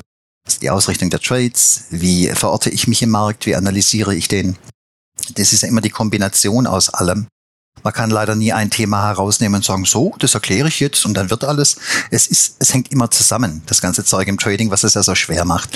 die 0.63 0.71
Ausrichtung 0.71 1.11
der 1.11 1.21
Trades, 1.21 1.85
wie 1.91 2.29
verorte 2.29 2.71
ich 2.71 2.89
mich 2.89 3.03
im 3.03 3.11
Markt, 3.11 3.47
wie 3.47 3.55
analysiere 3.55 4.15
ich 4.15 4.29
den, 4.29 4.57
das 5.37 5.53
ist 5.53 5.63
ja 5.63 5.69
immer 5.69 5.81
die 5.81 5.91
Kombination 5.91 6.67
aus 6.67 6.91
allem. 6.91 7.27
Man 7.83 7.93
kann 7.93 8.11
leider 8.11 8.35
nie 8.35 8.53
ein 8.53 8.71
Thema 8.71 9.07
herausnehmen 9.07 9.57
und 9.57 9.65
sagen, 9.65 9.85
so, 9.85 10.15
das 10.19 10.35
erkläre 10.35 10.69
ich 10.69 10.81
jetzt 10.81 11.07
und 11.07 11.15
dann 11.15 11.31
wird 11.31 11.45
alles. 11.45 11.77
Es 12.11 12.27
ist, 12.27 12.57
es 12.59 12.75
hängt 12.75 12.93
immer 12.93 13.11
zusammen, 13.11 13.63
das 13.67 13.81
ganze 13.81 14.05
Zeug 14.05 14.29
im 14.29 14.39
Trading, 14.39 14.71
was 14.71 14.85
es 14.85 14.95
ja 14.95 15.03
so 15.03 15.15
schwer 15.15 15.45
macht. 15.45 15.71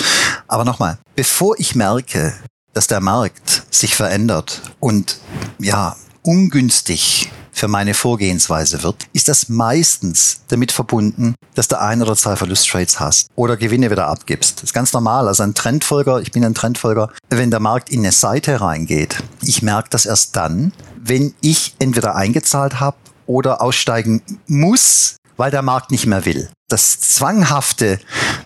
Aber 0.47 0.65
nochmal, 0.65 0.99
bevor 1.15 1.59
ich 1.59 1.73
merke, 1.73 2.33
dass 2.73 2.87
der 2.87 2.99
Markt 2.99 3.63
sich 3.71 3.95
verändert 3.95 4.61
und 4.79 5.17
ja, 5.59 5.95
ungünstig 6.21 7.31
für 7.55 7.69
meine 7.69 7.93
Vorgehensweise 7.93 8.83
wird, 8.83 9.07
ist 9.13 9.29
das 9.29 9.47
meistens 9.47 10.41
damit 10.49 10.73
verbunden, 10.73 11.35
dass 11.55 11.69
du 11.69 11.79
ein 11.79 12.01
oder 12.01 12.15
zwei 12.15 12.35
Verlusttrades 12.35 12.99
hast 12.99 13.29
oder 13.35 13.55
Gewinne 13.55 13.89
wieder 13.89 14.07
abgibst. 14.07 14.57
Das 14.57 14.65
ist 14.65 14.73
ganz 14.73 14.91
normal. 14.91 15.29
Also 15.29 15.43
ein 15.43 15.53
Trendfolger, 15.53 16.19
ich 16.19 16.33
bin 16.33 16.43
ein 16.43 16.53
Trendfolger, 16.53 17.09
wenn 17.29 17.51
der 17.51 17.61
Markt 17.61 17.89
in 17.89 17.99
eine 17.99 18.11
Seite 18.11 18.59
reingeht, 18.59 19.23
ich 19.41 19.61
merke 19.61 19.89
das 19.89 20.05
erst 20.05 20.35
dann, 20.35 20.73
wenn 21.01 21.33
ich 21.39 21.75
entweder 21.79 22.15
eingezahlt 22.15 22.81
habe 22.81 22.97
oder 23.25 23.61
aussteigen 23.61 24.21
muss, 24.47 25.15
weil 25.37 25.49
der 25.49 25.61
Markt 25.61 25.91
nicht 25.91 26.05
mehr 26.07 26.25
will 26.25 26.49
das 26.67 26.99
Zwanghafte, 26.99 27.99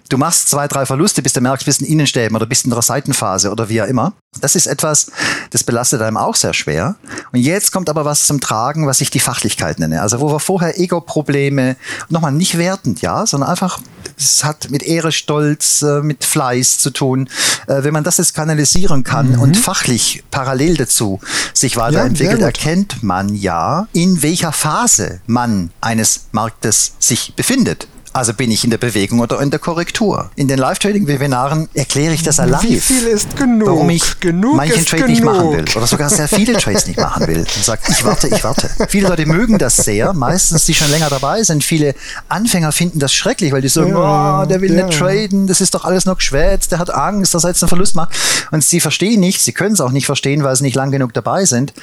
du 0.09 0.17
machst 0.17 0.49
zwei, 0.49 0.67
drei 0.67 0.85
Verluste, 0.85 1.21
bis 1.21 1.33
du 1.33 1.41
merkst, 1.41 1.65
bist 1.65 1.81
in 1.81 1.87
Innenstäben 1.87 2.35
oder 2.35 2.45
bist 2.45 2.65
in 2.65 2.71
der 2.71 2.81
Seitenphase 2.81 3.51
oder 3.51 3.69
wie 3.69 3.81
auch 3.81 3.87
immer. 3.87 4.13
Das 4.41 4.55
ist 4.55 4.67
etwas, 4.67 5.11
das 5.51 5.63
belastet 5.63 6.01
einem 6.01 6.17
auch 6.17 6.35
sehr 6.35 6.53
schwer. 6.53 6.95
Und 7.31 7.39
jetzt 7.39 7.71
kommt 7.71 7.89
aber 7.89 8.05
was 8.05 8.25
zum 8.25 8.41
Tragen, 8.41 8.87
was 8.87 9.01
ich 9.01 9.09
die 9.09 9.19
Fachlichkeit 9.19 9.79
nenne. 9.79 10.01
Also 10.01 10.19
wo 10.19 10.31
wir 10.31 10.39
vorher 10.39 10.79
Ego-Probleme, 10.79 11.77
nochmal 12.09 12.31
nicht 12.31 12.57
wertend, 12.57 13.01
ja, 13.01 13.25
sondern 13.25 13.49
einfach, 13.49 13.79
es 14.17 14.43
hat 14.43 14.69
mit 14.69 14.83
Ehre, 14.83 15.11
Stolz, 15.11 15.81
äh, 15.81 16.01
mit 16.01 16.23
Fleiß 16.23 16.79
zu 16.79 16.89
tun. 16.89 17.29
Äh, 17.67 17.83
wenn 17.83 17.93
man 17.93 18.03
das 18.03 18.17
jetzt 18.17 18.33
kanalisieren 18.33 19.03
kann 19.03 19.33
mhm. 19.33 19.41
und 19.41 19.57
fachlich 19.57 20.23
parallel 20.31 20.77
dazu 20.77 21.19
sich 21.53 21.77
weiterentwickelt, 21.77 22.39
ja, 22.39 22.47
erkennt 22.47 23.03
man 23.03 23.35
ja, 23.35 23.87
in 23.93 24.21
welcher 24.21 24.51
Phase 24.51 25.21
man 25.27 25.71
eines 25.81 26.27
Marktes 26.31 26.93
sich 26.99 27.35
befindet. 27.35 27.87
Also 28.19 28.33
bin 28.33 28.51
ich 28.51 28.65
in 28.65 28.69
der 28.69 28.77
Bewegung 28.77 29.21
oder 29.21 29.39
in 29.39 29.49
der 29.49 29.61
Korrektur. 29.61 30.29
In 30.35 30.49
den 30.49 30.59
Live-Trading-Webinaren 30.59 31.69
erkläre 31.73 32.13
ich 32.13 32.21
das 32.21 32.37
allein. 32.41 32.63
Wie 32.63 32.77
viel 32.77 33.07
ist 33.07 33.37
genug? 33.37 33.69
Warum 33.69 33.89
ich 33.91 34.19
genug 34.19 34.57
manchen 34.57 34.85
Trade 34.85 35.03
genug. 35.03 35.09
nicht 35.09 35.23
machen 35.23 35.51
will 35.53 35.65
oder 35.73 35.87
sogar 35.87 36.09
sehr 36.09 36.27
viele 36.27 36.51
Trades 36.57 36.85
nicht 36.85 36.99
machen 36.99 37.25
will 37.27 37.37
und 37.37 37.63
sage, 37.63 37.81
ich 37.87 38.03
warte, 38.03 38.27
ich 38.27 38.43
warte. 38.43 38.69
Viele 38.89 39.07
Leute 39.07 39.25
mögen 39.25 39.57
das 39.57 39.77
sehr, 39.77 40.11
meistens 40.11 40.65
die 40.65 40.73
schon 40.73 40.91
länger 40.91 41.09
dabei 41.09 41.43
sind. 41.43 41.63
Viele 41.63 41.95
Anfänger 42.27 42.73
finden 42.73 42.99
das 42.99 43.13
schrecklich, 43.13 43.53
weil 43.53 43.61
die 43.61 43.69
sagen, 43.69 43.91
ja, 43.91 44.41
oh, 44.41 44.45
der 44.45 44.59
will 44.59 44.75
ja. 44.75 44.85
nicht 44.85 44.99
traden, 44.99 45.47
das 45.47 45.61
ist 45.61 45.73
doch 45.73 45.85
alles 45.85 46.03
noch 46.03 46.17
geschwätzt, 46.17 46.73
der 46.73 46.79
hat 46.79 46.93
Angst, 46.93 47.33
dass 47.33 47.45
er 47.45 47.51
jetzt 47.51 47.63
einen 47.63 47.69
Verlust 47.69 47.95
macht. 47.95 48.17
Und 48.51 48.65
sie 48.65 48.81
verstehen 48.81 49.21
nicht, 49.21 49.39
sie 49.41 49.53
können 49.53 49.75
es 49.75 49.79
auch 49.79 49.91
nicht 49.91 50.07
verstehen, 50.07 50.43
weil 50.43 50.57
sie 50.57 50.63
nicht 50.63 50.75
lang 50.75 50.91
genug 50.91 51.13
dabei 51.13 51.45
sind, 51.45 51.73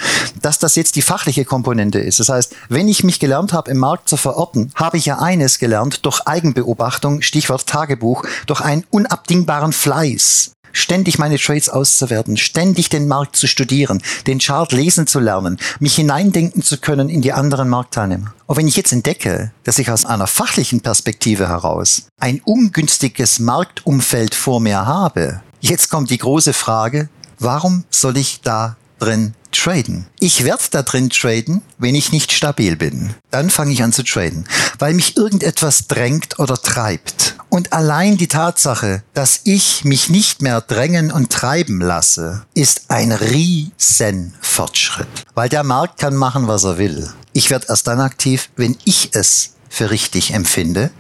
dass 0.42 0.59
das 0.59 0.77
jetzt 0.77 0.96
die 0.96 1.03
fachliche 1.03 1.46
Komponente 1.46 1.99
ist. 1.99 2.20
Das 2.20 2.29
heißt, 2.29 2.55
wenn 2.68 2.88
ich 2.88 3.05
mich 3.05 3.20
gelernt 3.20 3.55
habe, 3.55 3.70
im 3.70 3.79
Markt 3.79 4.11
zu 4.11 4.18
verorten, 4.18 4.70
habe 4.75 4.99
ich 4.99 5.07
ja 5.07 5.18
eines 5.18 5.59
gelernt, 5.59 6.05
doch 6.05 6.25
Eigenbeobachtung, 6.26 7.22
Stichwort 7.22 7.66
Tagebuch, 7.66 8.24
durch 8.46 8.60
einen 8.60 8.84
unabdingbaren 8.90 9.72
Fleiß 9.72 10.52
ständig 10.76 11.18
meine 11.18 11.38
Trades 11.38 11.68
auszuwerten, 11.68 12.36
ständig 12.36 12.88
den 12.88 13.08
Markt 13.08 13.36
zu 13.36 13.46
studieren, 13.46 14.02
den 14.26 14.38
Chart 14.38 14.70
lesen 14.72 15.06
zu 15.06 15.20
lernen, 15.20 15.58
mich 15.80 15.96
hineindenken 15.96 16.62
zu 16.62 16.78
können 16.78 17.08
in 17.08 17.22
die 17.22 17.32
anderen 17.32 17.68
Marktteilnehmer. 17.68 18.34
Und 18.46 18.56
wenn 18.56 18.68
ich 18.68 18.76
jetzt 18.76 18.92
entdecke, 18.92 19.52
dass 19.64 19.78
ich 19.78 19.90
aus 19.90 20.04
einer 20.04 20.26
fachlichen 20.26 20.82
Perspektive 20.82 21.48
heraus 21.48 22.08
ein 22.20 22.40
ungünstiges 22.44 23.38
Marktumfeld 23.38 24.34
vor 24.34 24.60
mir 24.60 24.86
habe, 24.86 25.40
jetzt 25.60 25.88
kommt 25.90 26.10
die 26.10 26.18
große 26.18 26.52
Frage, 26.52 27.08
warum 27.38 27.84
soll 27.90 28.18
ich 28.18 28.40
da 28.42 28.76
drin 28.98 29.35
traden. 29.52 30.06
Ich 30.18 30.44
werde 30.44 30.64
da 30.70 30.82
drin 30.82 31.11
traden, 31.11 31.62
wenn 31.78 31.94
ich 31.94 32.12
nicht 32.12 32.32
stabil 32.32 32.76
bin. 32.76 33.14
Dann 33.30 33.50
fange 33.50 33.72
ich 33.72 33.82
an 33.82 33.92
zu 33.92 34.02
traden, 34.02 34.46
weil 34.78 34.94
mich 34.94 35.16
irgendetwas 35.16 35.87
drängt 35.87 36.38
oder 36.38 36.56
treibt. 36.56 37.37
Und 37.48 37.72
allein 37.72 38.16
die 38.16 38.28
Tatsache, 38.28 39.02
dass 39.14 39.40
ich 39.44 39.85
mich 39.85 40.11
nicht 40.11 40.42
mehr 40.42 40.61
drängen 40.61 41.11
und 41.11 41.32
treiben 41.32 41.80
lasse, 41.80 42.44
ist 42.54 42.82
ein 42.88 43.12
riesen 43.12 44.35
Fortschritt. 44.40 45.09
Weil 45.35 45.48
der 45.48 45.64
Markt 45.64 45.98
kann 45.98 46.16
machen, 46.16 46.48
was 46.48 46.64
er 46.64 46.78
will. 46.78 47.09
Ich 47.32 47.50
werde 47.50 47.66
erst 47.68 47.87
dann 47.87 48.00
aktiv, 48.00 48.50
wenn 48.56 48.76
ich 48.85 49.11
es 49.12 49.54
für 49.68 49.90
richtig 49.90 50.32
empfinde 50.32 50.90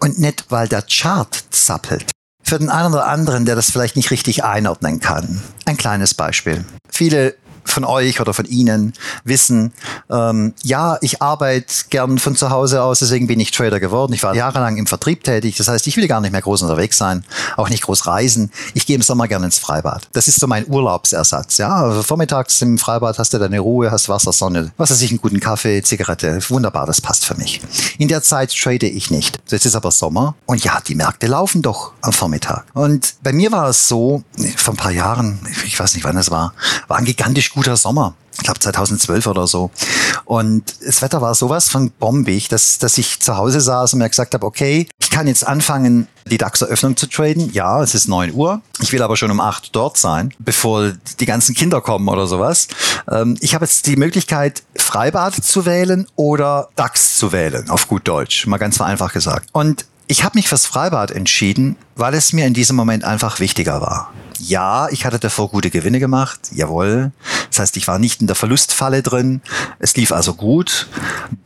und 0.00 0.18
nicht, 0.18 0.46
weil 0.48 0.68
der 0.68 0.82
Chart 0.82 1.44
zappelt. 1.50 2.10
Für 2.48 2.60
den 2.60 2.70
einen 2.70 2.94
oder 2.94 3.08
anderen, 3.08 3.44
der 3.44 3.56
das 3.56 3.72
vielleicht 3.72 3.96
nicht 3.96 4.12
richtig 4.12 4.44
einordnen 4.44 5.00
kann. 5.00 5.42
Ein 5.64 5.76
kleines 5.76 6.14
Beispiel. 6.14 6.64
Viele 6.88 7.34
von 7.66 7.84
euch 7.84 8.20
oder 8.20 8.32
von 8.32 8.46
Ihnen 8.46 8.92
wissen, 9.24 9.72
ähm, 10.10 10.54
ja, 10.62 10.98
ich 11.00 11.20
arbeite 11.20 11.66
gern 11.90 12.18
von 12.18 12.36
zu 12.36 12.50
Hause 12.50 12.82
aus, 12.82 13.00
deswegen 13.00 13.26
bin 13.26 13.40
ich 13.40 13.50
Trader 13.50 13.80
geworden. 13.80 14.12
Ich 14.12 14.22
war 14.22 14.34
jahrelang 14.34 14.76
im 14.76 14.86
Vertrieb 14.86 15.24
tätig. 15.24 15.56
Das 15.56 15.68
heißt, 15.68 15.86
ich 15.86 15.96
will 15.96 16.08
gar 16.08 16.20
nicht 16.20 16.32
mehr 16.32 16.42
groß 16.42 16.62
unterwegs 16.62 16.96
sein, 16.96 17.24
auch 17.56 17.68
nicht 17.68 17.82
groß 17.82 18.06
reisen. 18.06 18.50
Ich 18.74 18.86
gehe 18.86 18.96
im 18.96 19.02
Sommer 19.02 19.28
gerne 19.28 19.46
ins 19.46 19.58
Freibad. 19.58 20.08
Das 20.12 20.28
ist 20.28 20.40
so 20.40 20.46
mein 20.46 20.66
Urlaubsersatz. 20.68 21.58
Ja, 21.58 21.74
also 21.74 22.02
vormittags 22.02 22.62
im 22.62 22.78
Freibad 22.78 23.18
hast 23.18 23.32
du 23.32 23.38
deine 23.38 23.60
Ruhe, 23.60 23.90
hast 23.90 24.08
Wasser, 24.08 24.32
Sonne, 24.32 24.72
was 24.76 24.90
weiß 24.90 25.02
ich, 25.02 25.10
einen 25.10 25.20
guten 25.20 25.40
Kaffee, 25.40 25.82
Zigarette. 25.82 26.38
Wunderbar, 26.48 26.86
das 26.86 27.00
passt 27.00 27.24
für 27.24 27.34
mich. 27.34 27.60
In 27.98 28.08
der 28.08 28.22
Zeit 28.22 28.54
trade 28.54 28.86
ich 28.86 29.10
nicht. 29.10 29.38
Jetzt 29.48 29.66
ist 29.66 29.74
aber 29.74 29.90
Sommer 29.90 30.34
und 30.46 30.64
ja, 30.64 30.80
die 30.86 30.94
Märkte 30.94 31.26
laufen 31.26 31.62
doch 31.62 31.92
am 32.02 32.12
Vormittag. 32.12 32.66
Und 32.74 33.14
bei 33.22 33.32
mir 33.32 33.52
war 33.52 33.68
es 33.68 33.88
so, 33.88 34.22
vor 34.56 34.74
ein 34.74 34.76
paar 34.76 34.92
Jahren, 34.92 35.38
ich 35.64 35.78
weiß 35.78 35.94
nicht 35.94 36.04
wann 36.04 36.16
es 36.16 36.30
war, 36.30 36.54
war 36.88 36.98
ein 36.98 37.04
gigantisch 37.04 37.55
guter 37.56 37.76
Sommer. 37.76 38.14
Ich 38.32 38.44
glaube 38.44 38.60
2012 38.60 39.26
oder 39.26 39.46
so. 39.46 39.70
Und 40.26 40.62
das 40.84 41.00
Wetter 41.00 41.22
war 41.22 41.34
sowas 41.34 41.70
von 41.70 41.90
bombig, 41.90 42.48
dass, 42.48 42.78
dass 42.78 42.98
ich 42.98 43.20
zu 43.20 43.38
Hause 43.38 43.62
saß 43.62 43.94
und 43.94 44.00
mir 44.00 44.10
gesagt 44.10 44.34
habe, 44.34 44.44
okay, 44.44 44.86
ich 44.98 45.08
kann 45.08 45.26
jetzt 45.26 45.46
anfangen, 45.46 46.06
die 46.26 46.36
DAX-Eröffnung 46.36 46.98
zu 46.98 47.06
traden. 47.08 47.50
Ja, 47.54 47.82
es 47.82 47.94
ist 47.94 48.08
neun 48.08 48.34
Uhr. 48.34 48.60
Ich 48.82 48.92
will 48.92 49.02
aber 49.02 49.16
schon 49.16 49.30
um 49.30 49.40
acht 49.40 49.74
dort 49.74 49.96
sein, 49.96 50.34
bevor 50.38 50.92
die 51.18 51.24
ganzen 51.24 51.54
Kinder 51.54 51.80
kommen 51.80 52.06
oder 52.08 52.26
sowas. 52.26 52.68
Ähm, 53.10 53.38
ich 53.40 53.54
habe 53.54 53.64
jetzt 53.64 53.86
die 53.86 53.96
Möglichkeit, 53.96 54.62
Freibad 54.76 55.34
zu 55.34 55.64
wählen 55.64 56.06
oder 56.14 56.68
DAX 56.76 57.16
zu 57.16 57.32
wählen, 57.32 57.70
auf 57.70 57.88
gut 57.88 58.06
Deutsch, 58.06 58.46
mal 58.46 58.58
ganz 58.58 58.76
vereinfacht 58.76 59.14
gesagt. 59.14 59.48
Und 59.52 59.86
ich 60.08 60.24
habe 60.24 60.38
mich 60.38 60.48
fürs 60.48 60.66
Freibad 60.66 61.10
entschieden, 61.10 61.76
weil 61.96 62.14
es 62.14 62.32
mir 62.32 62.46
in 62.46 62.54
diesem 62.54 62.76
Moment 62.76 63.04
einfach 63.04 63.40
wichtiger 63.40 63.80
war. 63.80 64.12
Ja, 64.38 64.88
ich 64.90 65.04
hatte 65.04 65.18
davor 65.18 65.48
gute 65.48 65.70
Gewinne 65.70 65.98
gemacht, 65.98 66.40
jawohl. 66.52 67.10
Das 67.50 67.58
heißt, 67.58 67.76
ich 67.76 67.88
war 67.88 67.98
nicht 67.98 68.20
in 68.20 68.26
der 68.26 68.36
Verlustfalle 68.36 69.02
drin. 69.02 69.40
Es 69.78 69.96
lief 69.96 70.12
also 70.12 70.34
gut. 70.34 70.88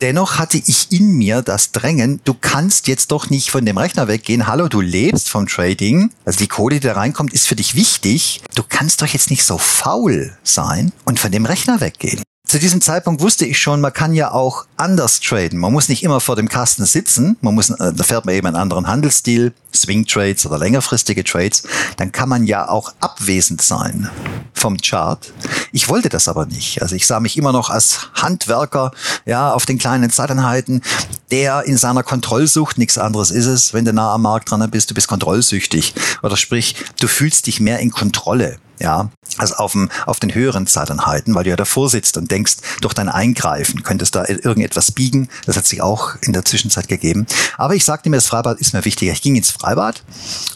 Dennoch 0.00 0.38
hatte 0.38 0.58
ich 0.58 0.90
in 0.90 1.12
mir 1.12 1.40
das 1.42 1.72
Drängen, 1.72 2.20
du 2.24 2.34
kannst 2.34 2.88
jetzt 2.88 3.12
doch 3.12 3.30
nicht 3.30 3.50
von 3.50 3.64
dem 3.64 3.78
Rechner 3.78 4.08
weggehen. 4.08 4.46
Hallo, 4.46 4.68
du 4.68 4.80
lebst 4.80 5.30
vom 5.30 5.46
Trading. 5.46 6.10
Also 6.24 6.40
die 6.40 6.48
Kohle, 6.48 6.80
die 6.80 6.86
da 6.86 6.94
reinkommt, 6.94 7.32
ist 7.32 7.46
für 7.46 7.56
dich 7.56 7.74
wichtig. 7.76 8.42
Du 8.54 8.62
kannst 8.68 9.00
doch 9.00 9.06
jetzt 9.06 9.30
nicht 9.30 9.44
so 9.44 9.56
faul 9.56 10.36
sein 10.42 10.92
und 11.04 11.20
von 11.20 11.30
dem 11.30 11.46
Rechner 11.46 11.80
weggehen. 11.80 12.22
Zu 12.50 12.58
diesem 12.58 12.80
Zeitpunkt 12.80 13.22
wusste 13.22 13.46
ich 13.46 13.58
schon, 13.58 13.80
man 13.80 13.92
kann 13.92 14.12
ja 14.12 14.32
auch 14.32 14.66
anders 14.76 15.20
traden. 15.20 15.56
Man 15.56 15.72
muss 15.72 15.88
nicht 15.88 16.02
immer 16.02 16.18
vor 16.18 16.34
dem 16.34 16.48
Kasten 16.48 16.84
sitzen. 16.84 17.36
Man 17.42 17.54
muss, 17.54 17.70
äh, 17.70 17.92
da 17.92 18.02
fährt 18.02 18.24
man 18.24 18.34
eben 18.34 18.48
einen 18.48 18.56
anderen 18.56 18.88
Handelsstil, 18.88 19.52
Swing 19.72 20.04
Trades 20.04 20.46
oder 20.46 20.58
längerfristige 20.58 21.22
Trades. 21.22 21.62
Dann 21.96 22.10
kann 22.10 22.28
man 22.28 22.48
ja 22.48 22.68
auch 22.68 22.92
abwesend 22.98 23.62
sein 23.62 24.10
vom 24.52 24.78
Chart. 24.78 25.32
Ich 25.70 25.88
wollte 25.88 26.08
das 26.08 26.26
aber 26.26 26.44
nicht. 26.44 26.82
Also 26.82 26.96
ich 26.96 27.06
sah 27.06 27.20
mich 27.20 27.36
immer 27.36 27.52
noch 27.52 27.70
als 27.70 28.08
Handwerker, 28.14 28.90
ja, 29.26 29.52
auf 29.52 29.64
den 29.64 29.78
kleinen 29.78 30.10
Zeiteinheiten, 30.10 30.82
der 31.30 31.62
in 31.66 31.76
seiner 31.76 32.02
Kontrollsucht, 32.02 32.78
nichts 32.78 32.98
anderes 32.98 33.30
ist 33.30 33.46
es, 33.46 33.74
wenn 33.74 33.84
du 33.84 33.92
nah 33.92 34.14
am 34.14 34.22
Markt 34.22 34.50
dran 34.50 34.68
bist, 34.72 34.90
du 34.90 34.94
bist 34.94 35.06
kontrollsüchtig. 35.06 35.94
Oder 36.24 36.36
sprich, 36.36 36.74
du 36.98 37.06
fühlst 37.06 37.46
dich 37.46 37.60
mehr 37.60 37.78
in 37.78 37.92
Kontrolle 37.92 38.58
ja, 38.80 39.10
also 39.38 39.54
auf, 39.56 39.72
dem, 39.72 39.90
auf 40.06 40.20
den 40.20 40.34
höheren 40.34 40.66
Zeiteinheiten, 40.66 41.34
weil 41.34 41.44
du 41.44 41.50
ja 41.50 41.56
davor 41.56 41.88
sitzt 41.88 42.16
und 42.16 42.30
denkst, 42.30 42.56
durch 42.80 42.94
dein 42.94 43.08
Eingreifen 43.08 43.82
könntest 43.82 44.14
da 44.14 44.24
irgendetwas 44.26 44.92
biegen. 44.92 45.28
Das 45.46 45.56
hat 45.56 45.66
sich 45.66 45.82
auch 45.82 46.16
in 46.22 46.32
der 46.32 46.44
Zwischenzeit 46.44 46.88
gegeben. 46.88 47.26
Aber 47.58 47.74
ich 47.74 47.84
sagte 47.84 48.10
mir, 48.10 48.16
das 48.16 48.26
Freibad 48.26 48.58
ist 48.58 48.72
mir 48.72 48.84
wichtiger. 48.84 49.12
Ich 49.12 49.22
ging 49.22 49.36
ins 49.36 49.50
Freibad 49.50 50.02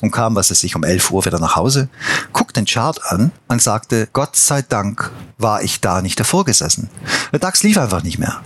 und 0.01 0.11
kam, 0.11 0.35
was 0.35 0.51
weiß 0.51 0.65
ich, 0.65 0.75
um 0.75 0.85
11 0.85 1.11
Uhr 1.11 1.25
wieder 1.25 1.39
nach 1.39 1.57
Hause, 1.57 1.89
guckte 2.33 2.61
den 2.61 2.67
Chart 2.67 3.01
an 3.05 3.31
und 3.49 3.63
sagte, 3.63 4.09
Gott 4.13 4.37
sei 4.37 4.63
Dank 4.63 5.11
war 5.39 5.63
ich 5.63 5.81
da 5.81 6.03
nicht 6.03 6.19
davor 6.19 6.45
gesessen. 6.45 6.91
Der 7.33 7.41
DAX 7.41 7.63
lief 7.63 7.79
einfach 7.79 8.03
nicht 8.03 8.19
mehr. 8.19 8.41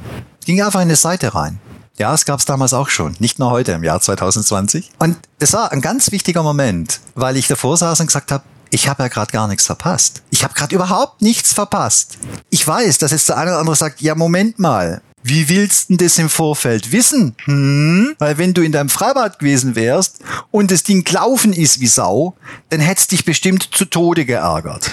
Ging 0.44 0.62
einfach 0.62 0.80
in 0.80 0.88
eine 0.88 0.96
Seite 0.96 1.34
rein. 1.34 1.60
Ja, 1.98 2.14
es 2.14 2.24
gab 2.24 2.38
es 2.38 2.46
damals 2.46 2.74
auch 2.74 2.88
schon, 2.88 3.16
nicht 3.18 3.40
nur 3.40 3.50
heute 3.50 3.72
im 3.72 3.82
Jahr 3.82 4.00
2020. 4.00 4.92
Und 5.00 5.18
das 5.40 5.52
war 5.52 5.72
ein 5.72 5.80
ganz 5.80 6.12
wichtiger 6.12 6.44
Moment, 6.44 7.00
weil 7.16 7.36
ich 7.36 7.48
davor 7.48 7.76
saß 7.76 7.98
und 8.00 8.06
gesagt 8.06 8.30
habe, 8.30 8.44
ich 8.70 8.88
habe 8.88 9.02
ja 9.02 9.08
gerade 9.08 9.32
gar 9.32 9.48
nichts 9.48 9.66
verpasst. 9.66 10.22
Ich 10.30 10.44
habe 10.44 10.54
gerade 10.54 10.74
überhaupt 10.74 11.22
nichts 11.22 11.52
verpasst. 11.52 12.18
Ich 12.50 12.66
weiß, 12.66 12.98
dass 12.98 13.12
jetzt 13.12 13.28
der 13.28 13.36
eine 13.36 13.50
oder 13.50 13.60
andere 13.60 13.76
sagt, 13.76 14.00
ja, 14.00 14.14
Moment 14.14 14.58
mal. 14.58 15.02
Wie 15.22 15.48
willst 15.48 15.90
du 15.90 15.96
das 15.96 16.18
im 16.18 16.28
Vorfeld 16.28 16.92
wissen? 16.92 17.34
Hm? 17.44 18.14
Weil 18.18 18.38
wenn 18.38 18.54
du 18.54 18.62
in 18.62 18.72
deinem 18.72 18.88
Freibad 18.88 19.38
gewesen 19.38 19.74
wärst 19.74 20.20
und 20.50 20.70
das 20.70 20.84
Ding 20.84 21.04
gelaufen 21.04 21.52
ist 21.52 21.80
wie 21.80 21.86
Sau, 21.86 22.34
dann 22.68 22.80
hättest 22.80 23.12
dich 23.12 23.24
bestimmt 23.24 23.68
zu 23.72 23.84
Tode 23.84 24.24
geärgert. 24.24 24.92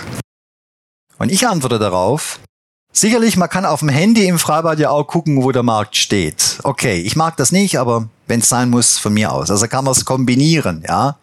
Und 1.18 1.32
ich 1.32 1.48
antworte 1.48 1.80
darauf, 1.80 2.40
Sicherlich, 2.98 3.36
man 3.36 3.50
kann 3.50 3.66
auf 3.66 3.82
dem 3.82 3.90
Handy 3.90 4.26
im 4.26 4.40
Freibad 4.40 4.80
ja 4.80 4.90
auch 4.90 5.04
gucken, 5.04 5.44
wo 5.44 5.52
der 5.52 5.64
Markt 5.64 5.98
steht. 5.98 6.60
Okay, 6.64 7.02
ich 7.02 7.18
mag 7.18 7.36
das 7.36 7.52
nicht, 7.52 7.78
aber 7.78 8.08
wenn 8.28 8.40
es 8.40 8.48
sein 8.48 8.70
muss, 8.70 8.98
von 8.98 9.14
mir 9.14 9.34
aus. 9.34 9.52
Also 9.52 9.68
kann 9.68 9.84
man 9.84 9.92
es 9.92 10.06
kombinieren, 10.06 10.82
ja. 10.88 11.18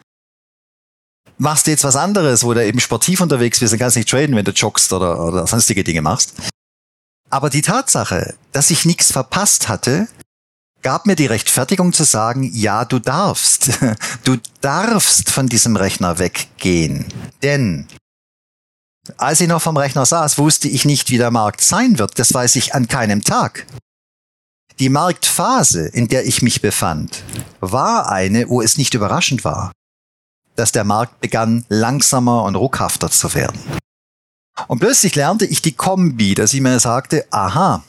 Machst 1.43 1.67
du 1.67 1.73
jetzt 1.73 1.83
was 1.83 1.97
anderes, 1.97 2.45
wo 2.45 2.55
du 2.55 2.65
eben 2.65 2.79
sportiv 2.79 3.21
unterwegs 3.21 3.59
bist, 3.59 3.73
dann 3.73 3.81
kannst 3.81 3.97
du 3.97 3.99
nicht 3.99 4.09
traden, 4.09 4.37
wenn 4.37 4.45
du 4.45 4.53
joggst 4.53 4.93
oder, 4.93 5.19
oder 5.19 5.45
sonstige 5.49 5.83
Dinge 5.83 6.01
machst. 6.01 6.35
Aber 7.31 7.51
die 7.51 7.63
Tatsache, 7.63 8.37
dass 8.53 8.71
ich 8.71 8.85
nichts 8.85 9.11
verpasst 9.11 9.69
hatte, 9.69 10.07
gab 10.83 11.05
mir 11.05 11.17
die 11.17 11.27
Rechtfertigung 11.27 11.93
zu 11.93 12.05
sagen, 12.05 12.49
ja, 12.55 12.85
du 12.85 13.01
darfst. 13.01 13.71
Du 14.25 14.37
darfst 14.61 15.31
von 15.31 15.49
diesem 15.49 15.75
Rechner 15.75 16.21
weggehen. 16.21 17.07
Denn 17.43 17.89
als 19.17 19.41
ich 19.41 19.49
noch 19.49 19.61
vom 19.61 19.77
Rechner 19.77 20.07
saß, 20.07 20.39
wusste 20.39 20.69
ich 20.69 20.85
nicht, 20.85 21.11
wie 21.11 21.19
der 21.19 21.33
Markt 21.33 21.61
sein 21.61 21.99
wird. 21.99 22.21
Das 22.21 22.33
weiß 22.33 22.55
ich 22.55 22.77
an 22.77 22.87
keinem 22.87 23.25
Tag. 23.25 23.67
Die 24.79 24.91
Marktphase, 24.91 25.89
in 25.89 26.07
der 26.07 26.25
ich 26.25 26.41
mich 26.41 26.63
befand, 26.63 27.25
war 27.59 28.13
eine, 28.13 28.49
wo 28.49 28.63
es 28.63 28.79
nicht 28.79 28.95
überraschend 28.95 29.43
war, 29.43 29.73
dass 30.57 30.73
der 30.73 30.85
Markt 30.85 31.21
begann 31.21 31.65
langsamer 31.69 32.45
und 32.45 32.57
ruckhafter 32.57 33.11
zu 33.11 33.35
werden. 33.35 33.61
Und 34.69 34.81
plötzlich 34.81 35.15
lernte 35.15 35.47
ich 35.47 35.63
die 35.63 35.73
Kombi, 35.73 36.35
dass 36.35 36.53
ich 36.53 36.61
mir 36.61 36.79
sagte, 36.79 37.27
aha, 37.31 37.85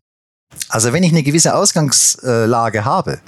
also 0.70 0.94
wenn 0.94 1.04
ich 1.04 1.12
eine 1.12 1.24
gewisse 1.24 1.56
Ausgangslage 1.56 2.86
habe, 2.86 3.22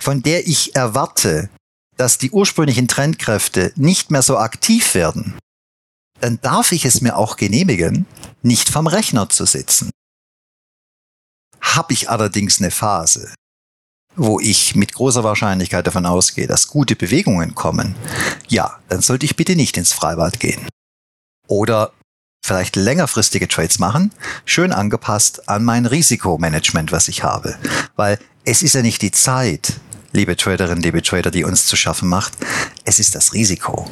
von 0.00 0.22
der 0.22 0.46
ich 0.46 0.74
erwarte, 0.74 1.50
dass 1.96 2.18
die 2.18 2.30
ursprünglichen 2.30 2.88
Trendkräfte 2.88 3.72
nicht 3.76 4.10
mehr 4.10 4.22
so 4.22 4.38
aktiv 4.38 4.94
werden, 4.94 5.38
dann 6.20 6.40
darf 6.40 6.72
ich 6.72 6.84
es 6.84 7.00
mir 7.00 7.16
auch 7.16 7.36
genehmigen, 7.36 8.06
nicht 8.42 8.68
vom 8.68 8.86
Rechner 8.86 9.28
zu 9.28 9.44
sitzen. 9.44 9.90
Habe 11.60 11.92
ich 11.92 12.10
allerdings 12.10 12.60
eine 12.60 12.70
Phase, 12.70 13.32
wo 14.16 14.40
ich 14.40 14.74
mit 14.74 14.92
großer 14.94 15.24
Wahrscheinlichkeit 15.24 15.86
davon 15.86 16.06
ausgehe, 16.06 16.46
dass 16.46 16.68
gute 16.68 16.96
Bewegungen 16.96 17.54
kommen, 17.54 17.94
ja, 18.48 18.78
dann 18.88 19.00
sollte 19.00 19.26
ich 19.26 19.36
bitte 19.36 19.56
nicht 19.56 19.76
ins 19.76 19.92
Freibad 19.92 20.40
gehen. 20.40 20.66
Oder 21.46 21.92
vielleicht 22.44 22.76
längerfristige 22.76 23.48
Trades 23.48 23.78
machen, 23.78 24.12
schön 24.44 24.72
angepasst 24.72 25.48
an 25.48 25.64
mein 25.64 25.86
Risikomanagement, 25.86 26.92
was 26.92 27.08
ich 27.08 27.22
habe. 27.22 27.56
Weil 27.96 28.18
es 28.44 28.62
ist 28.62 28.74
ja 28.74 28.82
nicht 28.82 29.02
die 29.02 29.12
Zeit, 29.12 29.74
liebe 30.12 30.36
Traderinnen, 30.36 30.82
liebe 30.82 31.02
Trader, 31.02 31.30
die 31.30 31.44
uns 31.44 31.66
zu 31.66 31.76
schaffen 31.76 32.08
macht, 32.08 32.34
es 32.84 32.98
ist 32.98 33.14
das 33.14 33.32
Risiko. 33.32 33.88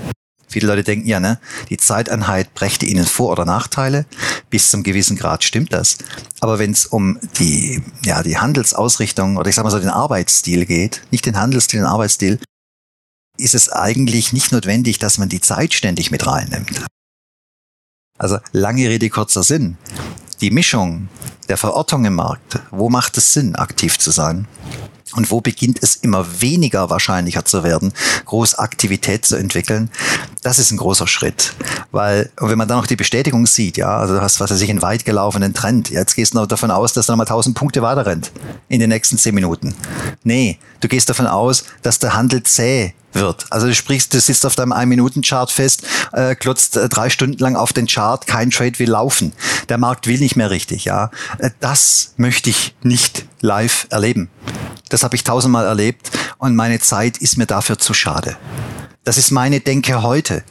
Viele 0.53 0.67
Leute 0.67 0.85
denken 0.85 1.09
ja, 1.09 1.19
ne, 1.19 1.39
die 1.71 1.79
Zeiteinheit 1.79 2.55
brächte 2.55 2.87
ihnen 2.87 3.07
Vor- 3.07 3.33
oder 3.33 3.45
Nachteile. 3.45 4.07
Bis 4.51 4.71
zum 4.71 4.83
gewissen 4.83 5.17
Grad 5.17 5.45
stimmt 5.45 5.73
das. 5.73 5.99
Aber 6.41 6.59
wenn 6.59 6.73
es 6.73 6.87
um 6.87 7.19
die, 7.39 7.83
ja, 8.05 8.23
die 8.23 8.39
Handelsausrichtung 8.39 9.37
oder 9.37 9.49
ich 9.49 9.57
sag 9.57 9.65
mal 9.65 9.71
so 9.71 9.79
den 9.79 9.89
Arbeitsstil 9.89 10.67
geht, 10.67 11.03
nicht 11.11 11.27
den 11.27 11.39
Handelsstil, 11.39 11.81
den 11.81 11.87
Arbeitsstil, 11.87 12.39
ist 13.39 13.55
es 13.55 13.71
eigentlich 13.71 14.33
nicht 14.33 14.53
notwendig, 14.53 14.99
dass 14.99 15.19
man 15.19 15.29
die 15.29 15.41
Zeit 15.41 15.73
ständig 15.73 16.11
mit 16.11 16.27
reinnimmt. 16.27 16.85
Also 18.19 18.39
lange 18.53 18.89
Rede, 18.89 19.09
kurzer 19.09 19.43
Sinn. 19.43 19.79
Die 20.41 20.51
Mischung 20.51 21.09
der 21.49 21.57
Verortung 21.57 22.05
im 22.05 22.15
Markt, 22.15 22.61
wo 22.71 22.89
macht 22.89 23.17
es 23.17 23.33
Sinn, 23.33 23.57
aktiv 23.57 23.99
zu 23.99 24.11
sein? 24.11 24.47
Und 25.15 25.31
wo 25.31 25.41
beginnt 25.41 25.79
es 25.83 25.97
immer 25.97 26.41
weniger 26.41 26.91
wahrscheinlicher 26.91 27.45
zu 27.45 27.65
werden, 27.65 27.93
groß 28.25 28.55
Aktivität 28.55 29.27
zu 29.27 29.37
entwickeln? 29.37 29.91
Das 30.43 30.59
ist 30.59 30.71
ein 30.71 30.79
großer 30.79 31.07
Schritt. 31.07 31.55
Weil, 31.91 32.31
wenn 32.39 32.59
man 32.59 32.69
dann 32.69 32.79
noch 32.79 32.87
die 32.87 32.97
Bestätigung 32.97 33.47
sieht, 33.47 33.77
ja, 33.77 33.99
also 33.99 34.15
du 34.15 34.23
hast, 34.23 34.41
was 34.41 34.51
weiß 34.51 34.61
ich, 34.61 34.71
einen 34.71 34.83
weit 34.83 35.05
gelaufenen 35.05 35.55
Trend. 35.55 35.91
Jetzt 35.91 36.15
gehst 36.15 36.35
du 36.35 36.39
noch 36.39 36.47
davon 36.47 36.71
aus, 36.71 36.93
dass 36.93 37.09
er 37.09 37.13
nochmal 37.13 37.27
1000 37.27 37.57
Punkte 37.57 37.83
weiter 37.83 38.07
rennt. 38.07 38.33
In 38.69 38.81
den 38.81 38.89
nächsten 38.89 39.19
10 39.19 39.35
Minuten. 39.35 39.75
Nee, 40.25 40.59
du 40.81 40.89
gehst 40.89 41.09
davon 41.09 41.27
aus, 41.27 41.65
dass 41.83 41.99
der 41.99 42.15
Handel 42.15 42.43
zäh 42.43 42.95
wird. 43.15 43.47
Also 43.51 43.67
du 43.67 43.75
sprichst, 43.75 44.13
du 44.15 44.21
sitzt 44.21 44.47
auf 44.47 44.55
deinem 44.55 44.73
Ein-Minuten-Chart 44.73 45.51
fest, 45.51 45.85
äh, 46.13 46.35
klotzt 46.35 46.77
äh, 46.77 46.89
drei 46.89 47.11
Stunden 47.11 47.39
lang 47.39 47.57
auf 47.57 47.73
den 47.73 47.87
Chart, 47.87 48.27
kein 48.27 48.51
Trade 48.51 48.79
will 48.79 48.91
laufen. 48.91 49.33
Der 49.69 49.79
Markt 49.79 50.07
will 50.07 50.19
nicht 50.19 50.37
mehr 50.37 50.51
richtig, 50.51 50.85
ja. 50.85 51.11
Äh, 51.39 51.51
das 51.61 52.15
möchte 52.17 52.51
ich 52.51 52.75
nicht 52.83 53.27
live 53.41 53.87
erleben. 53.91 54.29
Das 54.89 55.03
habe 55.03 55.17
ich 55.17 55.25
tausendmal 55.25 55.67
erlebt 55.67 56.11
und 56.39 56.55
meine 56.55 56.81
Zeit 56.81 57.19
ist 57.19 57.39
mir 57.39 57.47
dafür 57.47 57.79
zu 57.79 57.95
schade. 57.95 58.37
Das 59.05 59.19
ist 59.19 59.33
meine 59.33 59.59
Denke 59.59 60.03
heute. 60.03 60.45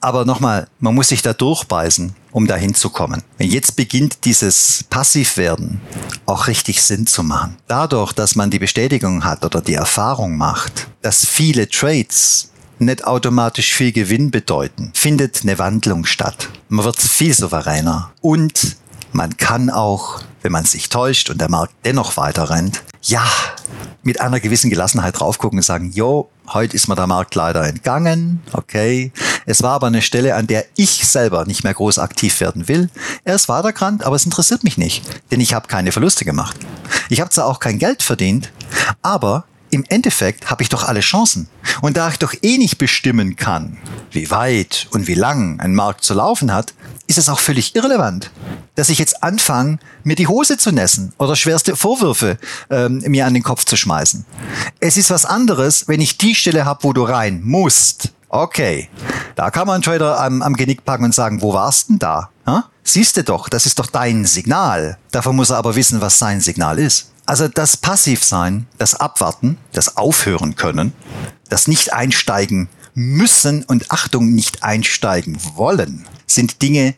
Aber 0.00 0.24
nochmal, 0.24 0.68
man 0.78 0.94
muss 0.94 1.08
sich 1.08 1.22
da 1.22 1.32
durchbeißen, 1.32 2.14
um 2.30 2.46
dahin 2.46 2.74
zu 2.74 2.88
kommen. 2.88 3.22
Jetzt 3.38 3.74
beginnt 3.74 4.24
dieses 4.24 4.84
Passivwerden 4.88 5.80
auch 6.24 6.46
richtig 6.46 6.82
Sinn 6.82 7.08
zu 7.08 7.24
machen. 7.24 7.56
Dadurch, 7.66 8.12
dass 8.12 8.36
man 8.36 8.50
die 8.50 8.60
Bestätigung 8.60 9.24
hat 9.24 9.44
oder 9.44 9.60
die 9.60 9.74
Erfahrung 9.74 10.36
macht, 10.36 10.86
dass 11.02 11.26
viele 11.26 11.68
Trades 11.68 12.50
nicht 12.78 13.04
automatisch 13.04 13.74
viel 13.74 13.90
Gewinn 13.90 14.30
bedeuten, 14.30 14.92
findet 14.94 15.42
eine 15.42 15.58
Wandlung 15.58 16.06
statt. 16.06 16.48
Man 16.68 16.84
wird 16.84 16.96
viel 16.96 17.34
souveräner 17.34 18.12
und 18.20 18.76
man 19.12 19.36
kann 19.36 19.68
auch, 19.68 20.22
wenn 20.42 20.52
man 20.52 20.64
sich 20.64 20.88
täuscht 20.88 21.28
und 21.28 21.40
der 21.40 21.50
Markt 21.50 21.74
dennoch 21.84 22.16
weiter 22.16 22.50
rennt, 22.50 22.82
ja, 23.02 23.24
mit 24.02 24.20
einer 24.20 24.40
gewissen 24.40 24.70
Gelassenheit 24.70 25.18
drauf 25.18 25.38
gucken 25.38 25.58
und 25.58 25.62
sagen, 25.62 25.90
jo, 25.92 26.30
heute 26.48 26.74
ist 26.74 26.88
mir 26.88 26.96
der 26.96 27.06
Markt 27.06 27.34
leider 27.34 27.66
entgangen, 27.66 28.40
okay. 28.52 29.12
Es 29.46 29.62
war 29.62 29.72
aber 29.72 29.88
eine 29.88 30.02
Stelle, 30.02 30.34
an 30.34 30.46
der 30.46 30.64
ich 30.76 31.06
selber 31.06 31.44
nicht 31.44 31.64
mehr 31.64 31.74
groß 31.74 31.98
aktiv 31.98 32.40
werden 32.40 32.68
will. 32.68 32.88
Er 33.24 33.34
ist 33.34 33.48
weitergerannt, 33.48 34.04
aber 34.04 34.16
es 34.16 34.24
interessiert 34.24 34.64
mich 34.64 34.78
nicht, 34.78 35.04
denn 35.30 35.40
ich 35.40 35.54
habe 35.54 35.68
keine 35.68 35.92
Verluste 35.92 36.24
gemacht. 36.24 36.56
Ich 37.08 37.20
habe 37.20 37.30
zwar 37.30 37.46
auch 37.46 37.60
kein 37.60 37.78
Geld 37.78 38.02
verdient, 38.02 38.52
aber 39.02 39.44
im 39.70 39.84
Endeffekt 39.88 40.50
habe 40.50 40.62
ich 40.62 40.68
doch 40.68 40.84
alle 40.84 41.00
Chancen. 41.00 41.48
Und 41.80 41.96
da 41.96 42.08
ich 42.08 42.18
doch 42.18 42.34
eh 42.42 42.58
nicht 42.58 42.78
bestimmen 42.78 43.36
kann, 43.36 43.78
wie 44.10 44.30
weit 44.30 44.88
und 44.90 45.06
wie 45.06 45.14
lang 45.14 45.60
ein 45.60 45.74
Markt 45.74 46.04
zu 46.04 46.14
laufen 46.14 46.52
hat, 46.52 46.74
ist 47.06 47.18
es 47.18 47.28
auch 47.28 47.40
völlig 47.40 47.74
irrelevant, 47.74 48.30
dass 48.74 48.88
ich 48.88 48.98
jetzt 48.98 49.22
anfange, 49.22 49.78
mir 50.04 50.16
die 50.16 50.26
Hose 50.26 50.58
zu 50.58 50.72
nässen 50.72 51.12
oder 51.18 51.36
schwerste 51.36 51.76
Vorwürfe 51.76 52.38
ähm, 52.70 53.02
mir 53.06 53.26
an 53.26 53.34
den 53.34 53.42
Kopf 53.42 53.64
zu 53.64 53.76
schmeißen. 53.76 54.24
Es 54.78 54.96
ist 54.96 55.10
was 55.10 55.24
anderes, 55.24 55.88
wenn 55.88 56.00
ich 56.00 56.18
die 56.18 56.34
Stelle 56.34 56.64
habe, 56.64 56.84
wo 56.84 56.92
du 56.92 57.02
rein 57.02 57.40
musst. 57.42 58.12
Okay, 58.28 58.88
da 59.34 59.50
kann 59.50 59.66
man 59.66 59.82
Trader 59.82 60.20
am, 60.20 60.40
am 60.40 60.54
Genick 60.54 60.84
packen 60.84 61.04
und 61.04 61.14
sagen, 61.14 61.42
wo 61.42 61.52
warst 61.52 61.88
denn 61.88 61.98
da? 61.98 62.30
Ha? 62.46 62.64
Siehst 62.84 63.16
du 63.16 63.24
doch, 63.24 63.48
das 63.48 63.66
ist 63.66 63.78
doch 63.78 63.86
dein 63.86 64.24
Signal. 64.24 64.98
Davon 65.10 65.34
muss 65.34 65.50
er 65.50 65.56
aber 65.56 65.74
wissen, 65.74 66.00
was 66.00 66.18
sein 66.18 66.40
Signal 66.40 66.78
ist. 66.78 67.09
Also 67.30 67.46
das 67.46 67.76
Passivsein, 67.76 68.66
das 68.78 68.96
Abwarten, 68.96 69.56
das 69.72 69.96
Aufhören 69.96 70.56
können, 70.56 70.92
das 71.48 71.68
Nicht-Einsteigen 71.68 72.68
müssen 72.94 73.62
und 73.62 73.92
Achtung, 73.92 74.34
nicht 74.34 74.64
einsteigen 74.64 75.38
wollen, 75.54 76.06
sind 76.26 76.60
Dinge, 76.60 76.96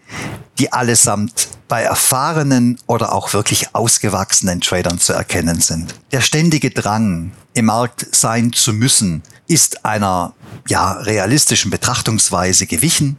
die 0.59 0.73
allesamt 0.73 1.49
bei 1.69 1.83
erfahrenen 1.83 2.79
oder 2.87 3.13
auch 3.13 3.35
wirklich 3.35 3.75
ausgewachsenen 3.75 4.63
Tradern 4.63 4.99
zu 4.99 5.13
erkennen 5.13 5.61
sind. 5.61 5.97
Der 6.13 6.23
ständige 6.23 6.71
Drang, 6.71 7.33
im 7.53 7.67
Markt 7.67 8.07
sein 8.17 8.55
zu 8.55 8.73
müssen, 8.73 9.23
ist 9.49 9.85
einer 9.85 10.33
ja, 10.67 10.93
realistischen 10.93 11.71
Betrachtungsweise 11.71 12.67
gewichen, 12.67 13.19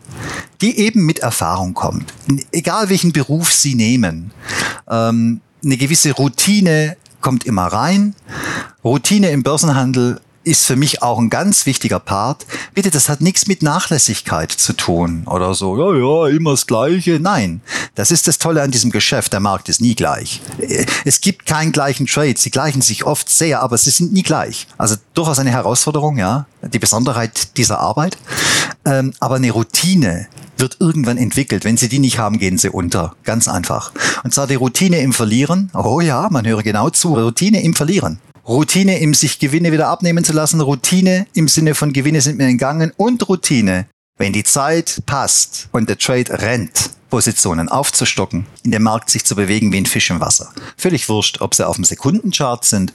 die 0.62 0.80
eben 0.80 1.06
mit 1.06 1.20
Erfahrung 1.20 1.76
kommt. 1.76 2.12
Egal 2.52 2.90
welchen 2.90 3.14
Beruf 3.14 3.54
Sie 3.54 3.76
nehmen, 3.76 4.32
ähm, 4.90 5.42
eine 5.64 5.78
gewisse 5.78 6.12
Routine 6.12 6.98
kommt 7.24 7.46
immer 7.46 7.66
rein. 7.66 8.14
Routine 8.84 9.32
im 9.32 9.42
Börsenhandel 9.42 10.20
ist 10.44 10.66
für 10.66 10.76
mich 10.76 11.02
auch 11.02 11.20
ein 11.20 11.30
ganz 11.30 11.66
wichtiger 11.66 12.00
Part. 12.00 12.46
Bitte, 12.74 12.92
das 12.92 13.10
hat 13.10 13.22
nichts 13.22 13.48
mit 13.48 13.62
Nachlässigkeit 13.64 14.52
zu 14.52 14.74
tun 14.74 15.24
oder 15.26 15.54
so, 15.54 15.78
ja, 15.78 15.98
ja, 15.98 16.36
immer 16.36 16.52
das 16.52 16.68
Gleiche. 16.68 17.20
Nein, 17.20 17.62
das 17.96 18.12
ist 18.12 18.28
das 18.28 18.38
Tolle 18.38 18.62
an 18.62 18.72
diesem 18.72 18.92
Geschäft. 18.92 19.34
Der 19.34 19.40
Markt 19.40 19.70
ist 19.70 19.82
nie 19.82 19.96
gleich. 19.96 20.42
Es 21.06 21.22
gibt 21.22 21.46
keinen 21.46 21.72
gleichen 21.72 22.06
Trade. 22.08 22.36
Sie 22.38 22.52
gleichen 22.52 22.82
sich 22.82 23.06
oft 23.06 23.30
sehr, 23.30 23.62
aber 23.62 23.78
sie 23.78 23.90
sind 23.90 24.14
nie 24.14 24.24
gleich. 24.24 24.68
Also 24.78 24.96
durchaus 25.14 25.40
eine 25.40 25.52
Herausforderung, 25.52 26.18
ja, 26.18 26.46
die 26.62 26.80
Besonderheit 26.80 27.58
dieser 27.58 27.80
Arbeit. 27.80 28.18
Ähm, 28.86 29.14
aber 29.20 29.36
eine 29.36 29.52
Routine 29.52 30.28
wird 30.58 30.78
irgendwann 30.80 31.18
entwickelt. 31.18 31.66
Wenn 31.66 31.78
Sie 31.78 31.90
die 31.90 32.00
nicht 32.00 32.20
haben, 32.20 32.38
gehen 32.38 32.58
Sie 32.58 32.70
unter. 32.70 33.16
Ganz 33.24 33.48
einfach. 33.48 33.92
Und 34.24 34.34
zwar 34.34 34.48
die 34.48 34.56
Routine 34.56 35.00
im 35.00 35.14
Verlieren. 35.14 35.70
Oh 35.74 36.00
ja, 36.02 36.28
man 36.32 36.46
höre 36.46 36.64
genau 36.64 36.90
zu. 36.90 37.16
Routine 37.16 37.62
im 37.64 37.74
Verlieren. 37.74 38.20
Routine 38.46 39.00
im 39.00 39.14
sich 39.14 39.40
Gewinne 39.40 39.72
wieder 39.72 39.88
abnehmen 39.88 40.26
zu 40.26 40.34
lassen, 40.34 40.60
Routine 40.60 41.28
im 41.34 41.48
Sinne 41.48 41.76
von 41.76 41.94
Gewinne 41.94 42.20
sind 42.20 42.38
mir 42.38 42.48
entgangen 42.48 42.92
und 42.98 43.30
Routine, 43.30 43.86
wenn 44.18 44.34
die 44.34 44.44
Zeit 44.44 45.02
passt 45.06 45.70
und 45.72 45.88
der 45.88 45.98
Trade 45.98 46.42
rennt, 46.42 46.90
Positionen 47.10 47.70
aufzustocken, 47.70 48.46
in 48.64 48.72
dem 48.72 48.84
Markt 48.84 49.10
sich 49.10 49.24
zu 49.24 49.38
bewegen 49.38 49.72
wie 49.72 49.78
ein 49.78 49.86
Fisch 49.86 50.10
im 50.10 50.20
Wasser. 50.20 50.52
Völlig 50.76 51.08
wurscht, 51.08 51.40
ob 51.40 51.56
sie 51.56 51.66
auf 51.66 51.78
dem 51.78 51.86
Sekundenchart 51.86 52.66
sind 52.66 52.92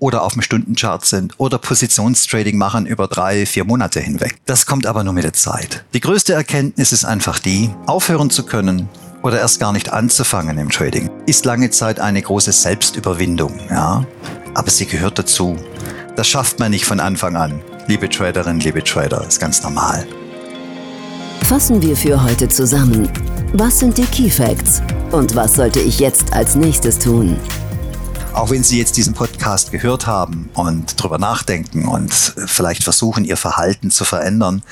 oder 0.00 0.24
auf 0.24 0.32
dem 0.32 0.42
Stundenchart 0.42 1.06
sind 1.06 1.38
oder 1.38 1.58
Positionstrading 1.58 2.58
machen 2.58 2.84
über 2.84 3.06
drei, 3.06 3.46
vier 3.46 3.64
Monate 3.64 4.00
hinweg. 4.00 4.40
Das 4.46 4.66
kommt 4.66 4.84
aber 4.84 5.04
nur 5.04 5.12
mit 5.12 5.22
der 5.22 5.32
Zeit. 5.32 5.84
Die 5.94 6.00
größte 6.00 6.32
Erkenntnis 6.32 6.90
ist 6.90 7.04
einfach 7.04 7.38
die, 7.38 7.70
aufhören 7.86 8.30
zu 8.30 8.44
können, 8.44 8.88
oder 9.22 9.40
erst 9.40 9.60
gar 9.60 9.72
nicht 9.72 9.92
anzufangen 9.92 10.58
im 10.58 10.70
Trading, 10.70 11.10
ist 11.26 11.44
lange 11.44 11.70
Zeit 11.70 12.00
eine 12.00 12.22
große 12.22 12.52
Selbstüberwindung, 12.52 13.60
ja. 13.68 14.06
Aber 14.58 14.72
sie 14.72 14.86
gehört 14.86 15.20
dazu. 15.20 15.56
Das 16.16 16.26
schafft 16.26 16.58
man 16.58 16.72
nicht 16.72 16.84
von 16.84 16.98
Anfang 16.98 17.36
an. 17.36 17.62
Liebe 17.86 18.08
Traderinnen, 18.08 18.58
liebe 18.58 18.82
Trader, 18.82 19.24
ist 19.24 19.38
ganz 19.38 19.62
normal. 19.62 20.04
Fassen 21.44 21.80
wir 21.80 21.96
für 21.96 22.20
heute 22.20 22.48
zusammen. 22.48 23.08
Was 23.52 23.78
sind 23.78 23.96
die 23.96 24.06
Key 24.06 24.28
Facts? 24.28 24.82
Und 25.12 25.36
was 25.36 25.54
sollte 25.54 25.78
ich 25.78 26.00
jetzt 26.00 26.32
als 26.32 26.56
nächstes 26.56 26.98
tun? 26.98 27.36
Auch 28.34 28.50
wenn 28.50 28.64
Sie 28.64 28.78
jetzt 28.78 28.96
diesen 28.96 29.14
Podcast 29.14 29.70
gehört 29.70 30.08
haben 30.08 30.50
und 30.54 31.00
drüber 31.00 31.18
nachdenken 31.18 31.86
und 31.86 32.12
vielleicht 32.12 32.82
versuchen, 32.82 33.24
Ihr 33.24 33.36
Verhalten 33.36 33.92
zu 33.92 34.04
verändern, 34.04 34.62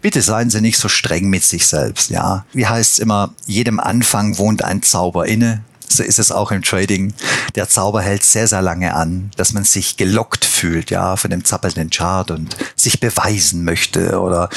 bitte 0.00 0.22
seien 0.22 0.48
Sie 0.48 0.62
nicht 0.62 0.78
so 0.78 0.88
streng 0.88 1.28
mit 1.28 1.44
sich 1.44 1.66
selbst, 1.66 2.08
ja. 2.08 2.46
Wie 2.54 2.66
heißt 2.66 2.94
es 2.94 2.98
immer, 3.00 3.34
jedem 3.46 3.80
Anfang 3.80 4.38
wohnt 4.38 4.64
ein 4.64 4.82
Zauber 4.82 5.26
inne 5.26 5.62
so 5.88 6.02
ist 6.02 6.18
es 6.18 6.32
auch 6.32 6.50
im 6.50 6.62
Trading. 6.62 7.14
Der 7.54 7.68
Zauber 7.68 8.02
hält 8.02 8.24
sehr, 8.24 8.46
sehr 8.46 8.62
lange 8.62 8.94
an, 8.94 9.30
dass 9.36 9.52
man 9.52 9.64
sich 9.64 9.96
gelockt 9.96 10.44
fühlt, 10.44 10.90
ja, 10.90 11.16
von 11.16 11.30
dem 11.30 11.44
zappelnden 11.44 11.90
Chart 11.90 12.30
und 12.30 12.56
sich 12.74 13.00
beweisen 13.00 13.64
möchte 13.64 14.20
oder 14.20 14.48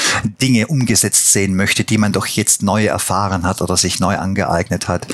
Dinge 0.42 0.66
umgesetzt 0.66 1.32
sehen 1.32 1.56
möchte, 1.56 1.84
die 1.84 1.98
man 1.98 2.12
doch 2.12 2.26
jetzt 2.26 2.62
neu 2.62 2.86
erfahren 2.86 3.44
hat 3.44 3.62
oder 3.62 3.76
sich 3.76 4.00
neu 4.00 4.16
angeeignet 4.16 4.88
hat. 4.88 5.06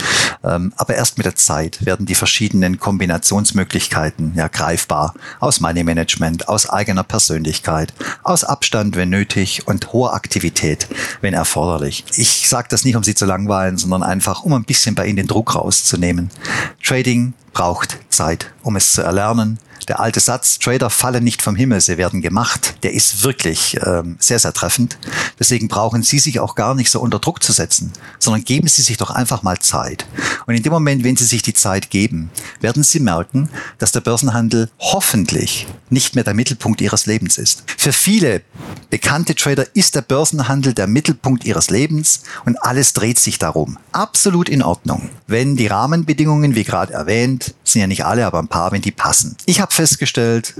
Ähm, 0.44 0.72
aber 0.76 0.94
erst 0.94 1.18
mit 1.18 1.26
der 1.26 1.36
Zeit 1.36 1.84
werden 1.84 2.06
die 2.06 2.14
verschiedenen 2.14 2.78
Kombinationsmöglichkeiten 2.78 4.32
ja 4.34 4.48
greifbar 4.48 5.14
aus 5.40 5.60
Money 5.60 5.84
Management, 5.84 6.48
aus 6.48 6.68
eigener 6.68 7.04
Persönlichkeit, 7.04 7.92
aus 8.22 8.44
Abstand, 8.44 8.96
wenn 8.96 9.10
nötig 9.10 9.66
und 9.66 9.92
hoher 9.92 10.14
Aktivität, 10.14 10.88
wenn 11.20 11.34
erforderlich. 11.34 12.04
Ich 12.16 12.48
sage 12.48 12.68
das 12.70 12.84
nicht, 12.84 12.96
um 12.96 13.04
Sie 13.04 13.14
zu 13.14 13.26
langweilen, 13.26 13.76
sondern 13.76 14.02
einfach, 14.02 14.42
um 14.42 14.52
ein 14.52 14.64
bisschen 14.64 14.94
bei 14.94 15.06
Ihnen 15.06 15.16
den 15.16 15.26
Druck 15.26 15.54
rauszunehmen 15.54 16.05
nehmen. 16.06 16.30
Trading 16.80 17.34
braucht 17.56 17.96
Zeit, 18.10 18.52
um 18.62 18.76
es 18.76 18.92
zu 18.92 19.00
erlernen, 19.00 19.58
der 19.88 20.00
alte 20.00 20.20
Satz, 20.20 20.58
Trader 20.58 20.90
fallen 20.90 21.22
nicht 21.22 21.42
vom 21.42 21.54
Himmel, 21.54 21.80
sie 21.80 21.96
werden 21.96 22.20
gemacht, 22.20 22.74
der 22.82 22.92
ist 22.92 23.22
wirklich 23.22 23.78
ähm, 23.84 24.16
sehr, 24.18 24.38
sehr 24.38 24.52
treffend. 24.52 24.98
Deswegen 25.38 25.68
brauchen 25.68 26.02
Sie 26.02 26.18
sich 26.18 26.40
auch 26.40 26.56
gar 26.56 26.74
nicht 26.74 26.90
so 26.90 27.00
unter 27.00 27.20
Druck 27.20 27.42
zu 27.42 27.52
setzen, 27.52 27.92
sondern 28.18 28.44
geben 28.44 28.66
Sie 28.66 28.82
sich 28.82 28.96
doch 28.96 29.10
einfach 29.10 29.42
mal 29.42 29.58
Zeit. 29.58 30.06
Und 30.46 30.54
in 30.54 30.62
dem 30.62 30.72
Moment, 30.72 31.04
wenn 31.04 31.16
Sie 31.16 31.24
sich 31.24 31.42
die 31.42 31.54
Zeit 31.54 31.90
geben, 31.90 32.30
werden 32.60 32.82
Sie 32.82 32.98
merken, 32.98 33.48
dass 33.78 33.92
der 33.92 34.00
Börsenhandel 34.00 34.70
hoffentlich 34.80 35.68
nicht 35.88 36.16
mehr 36.16 36.24
der 36.24 36.34
Mittelpunkt 36.34 36.80
Ihres 36.80 37.06
Lebens 37.06 37.38
ist. 37.38 37.62
Für 37.78 37.92
viele 37.92 38.42
bekannte 38.90 39.34
Trader 39.34 39.66
ist 39.74 39.94
der 39.94 40.02
Börsenhandel 40.02 40.74
der 40.74 40.86
Mittelpunkt 40.86 41.44
ihres 41.44 41.70
Lebens 41.70 42.22
und 42.44 42.56
alles 42.62 42.92
dreht 42.92 43.18
sich 43.18 43.38
darum. 43.38 43.78
Absolut 43.92 44.48
in 44.48 44.62
Ordnung. 44.62 45.10
Wenn 45.26 45.56
die 45.56 45.66
Rahmenbedingungen, 45.66 46.54
wie 46.54 46.64
gerade 46.64 46.92
erwähnt, 46.92 47.45
sind 47.64 47.80
ja 47.80 47.86
nicht 47.86 48.04
alle, 48.04 48.26
aber 48.26 48.38
ein 48.38 48.48
paar, 48.48 48.72
wenn 48.72 48.82
die 48.82 48.90
passen. 48.90 49.36
Ich 49.46 49.60
habe 49.60 49.72
festgestellt, 49.72 50.54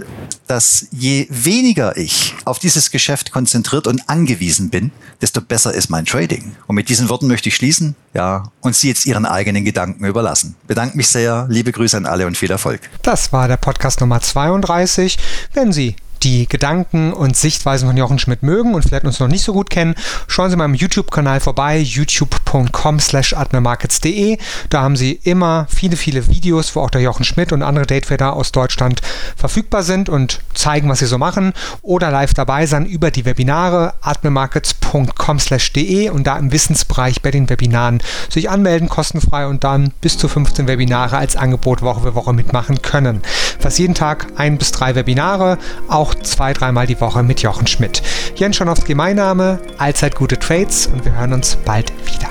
dass 0.47 0.87
je 0.91 1.27
weniger 1.31 1.97
ich 1.97 2.35
auf 2.45 2.59
dieses 2.59 2.91
Geschäft 2.91 3.33
konzentriert 3.33 3.87
und 3.87 4.09
angewiesen 4.09 4.71
bin, 4.71 4.91
desto 5.21 5.41
besser 5.41 5.73
ist 5.75 5.91
mein 5.91 6.05
Trading. 6.05 6.57
Und 6.67 6.77
mit 6.77 6.89
diesen 6.89 7.09
Worten 7.09 7.27
möchte 7.27 7.49
ich 7.49 7.57
schließen, 7.57 7.97
ja, 8.15 8.51
und 8.61 8.75
Sie 8.75 8.89
jetzt 8.89 9.07
Ihren 9.07 9.27
eigenen 9.27 9.65
Gedanken 9.65 10.05
überlassen. 10.05 10.57
Bedanke 10.67 10.97
mich 10.97 11.09
sehr, 11.09 11.47
liebe 11.49 11.73
Grüße 11.73 11.97
an 11.97 12.07
alle 12.07 12.27
und 12.27 12.37
viel 12.37 12.51
Erfolg. 12.51 12.81
Das 13.03 13.33
war 13.33 13.49
der 13.49 13.57
Podcast 13.57 14.01
Nummer 14.01 14.21
32. 14.21 15.19
Wenn 15.53 15.73
Sie 15.73 15.97
die 16.27 16.49
Gedanken 16.49 17.13
und 17.13 17.37
Sichtweisen 17.37 17.87
von 17.87 17.97
Jochen 17.97 18.19
Schmidt 18.19 18.43
mögen 18.43 18.75
und 18.75 18.83
vielleicht 18.83 19.05
uns 19.05 19.21
noch 19.21 19.29
nicht 19.29 19.45
so 19.45 19.53
gut 19.53 19.71
kennen, 19.71 19.95
schauen 20.27 20.51
Sie 20.51 20.57
mal 20.57 20.65
im 20.65 20.75
YouTube-Kanal 20.75 21.39
vorbei, 21.39 21.79
youtube.com 21.79 22.99
slash 22.99 23.33
admirmarkets.de. 23.33 24.37
Da 24.69 24.83
haben 24.83 24.97
Sie 24.97 25.13
immer 25.23 25.69
viele, 25.71 25.97
viele 25.97 26.27
Videos, 26.27 26.75
wo 26.75 26.81
auch 26.81 26.91
der 26.91 27.01
Jochen 27.01 27.25
Schmidt 27.25 27.53
und 27.53 27.63
andere 27.63 27.87
Datetrader 27.87 28.33
aus 28.33 28.51
Deutschland 28.51 29.03
verfügbar 29.37 29.85
sind 29.85 30.09
und 30.09 30.41
zeigen, 30.53 30.89
was 30.89 30.99
sie 30.99 31.07
so 31.07 31.17
machen. 31.17 31.53
Oder 31.83 32.11
live 32.11 32.35
dabei 32.35 32.67
sein 32.67 32.87
über 32.87 33.13
die 33.13 33.25
Webinare 33.25 33.95
admirmarkets.com 34.01 35.39
slash 35.39 35.73
de 35.75 36.11
und 36.11 36.27
da 36.27 36.37
im 36.39 36.51
Wissensbereich 36.51 37.23
bei 37.23 37.31
den 37.31 37.49
Webinaren 37.49 38.03
sich 38.31 38.51
anmelden, 38.51 38.89
kostenfrei 38.89 39.47
und 39.47 39.63
dann 39.63 39.93
bis 40.01 40.19
zu 40.19 40.27
15 40.27 40.67
Webinare 40.67 41.19
als 41.19 41.37
Angebot 41.37 41.83
Woche 41.83 42.01
für 42.01 42.17
Woche 42.17 42.33
mitmachen 42.33 42.83
können. 42.83 43.23
Fast 43.61 43.79
jeden 43.79 43.95
Tag 43.95 44.27
ein 44.35 44.59
bis 44.59 44.73
drei 44.73 44.97
Webinare, 44.97 45.59
auch 45.87 46.16
zwei, 46.23 46.53
dreimal 46.53 46.87
die 46.87 47.01
Woche 47.01 47.23
mit 47.23 47.43
Jochen 47.43 47.67
Schmidt. 47.67 48.03
Jens 48.35 48.57
Schanowski 48.57 48.95
mein 48.95 49.17
Name, 49.17 49.61
allzeit 49.79 50.15
gute 50.15 50.39
Trades 50.39 50.87
und 50.87 51.05
wir 51.05 51.17
hören 51.17 51.33
uns 51.33 51.57
bald 51.65 51.93
wieder. 52.07 52.29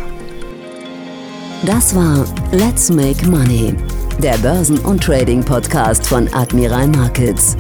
Das 1.63 1.95
war 1.95 2.26
Let's 2.52 2.91
Make 2.91 3.28
Money, 3.28 3.76
der 4.19 4.38
Börsen- 4.38 4.80
und 4.80 5.04
Trading-Podcast 5.04 6.08
von 6.08 6.32
Admiral 6.34 6.88
Markets. 6.88 7.58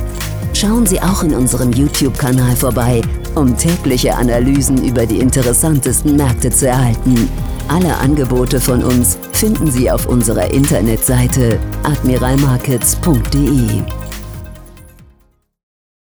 Schauen 0.53 0.85
Sie 0.85 1.01
auch 1.01 1.23
in 1.23 1.33
unserem 1.33 1.73
YouTube-Kanal 1.73 2.55
vorbei, 2.55 3.01
um 3.35 3.57
tägliche 3.57 4.15
Analysen 4.15 4.85
über 4.85 5.05
die 5.05 5.19
interessantesten 5.19 6.15
Märkte 6.15 6.49
zu 6.49 6.67
erhalten. 6.67 7.29
Alle 7.67 7.97
Angebote 7.97 8.61
von 8.61 8.83
uns 8.83 9.17
finden 9.33 9.71
Sie 9.71 9.89
auf 9.89 10.05
unserer 10.05 10.51
Internetseite 10.51 11.59
admiralmarkets.de. 11.83 14.04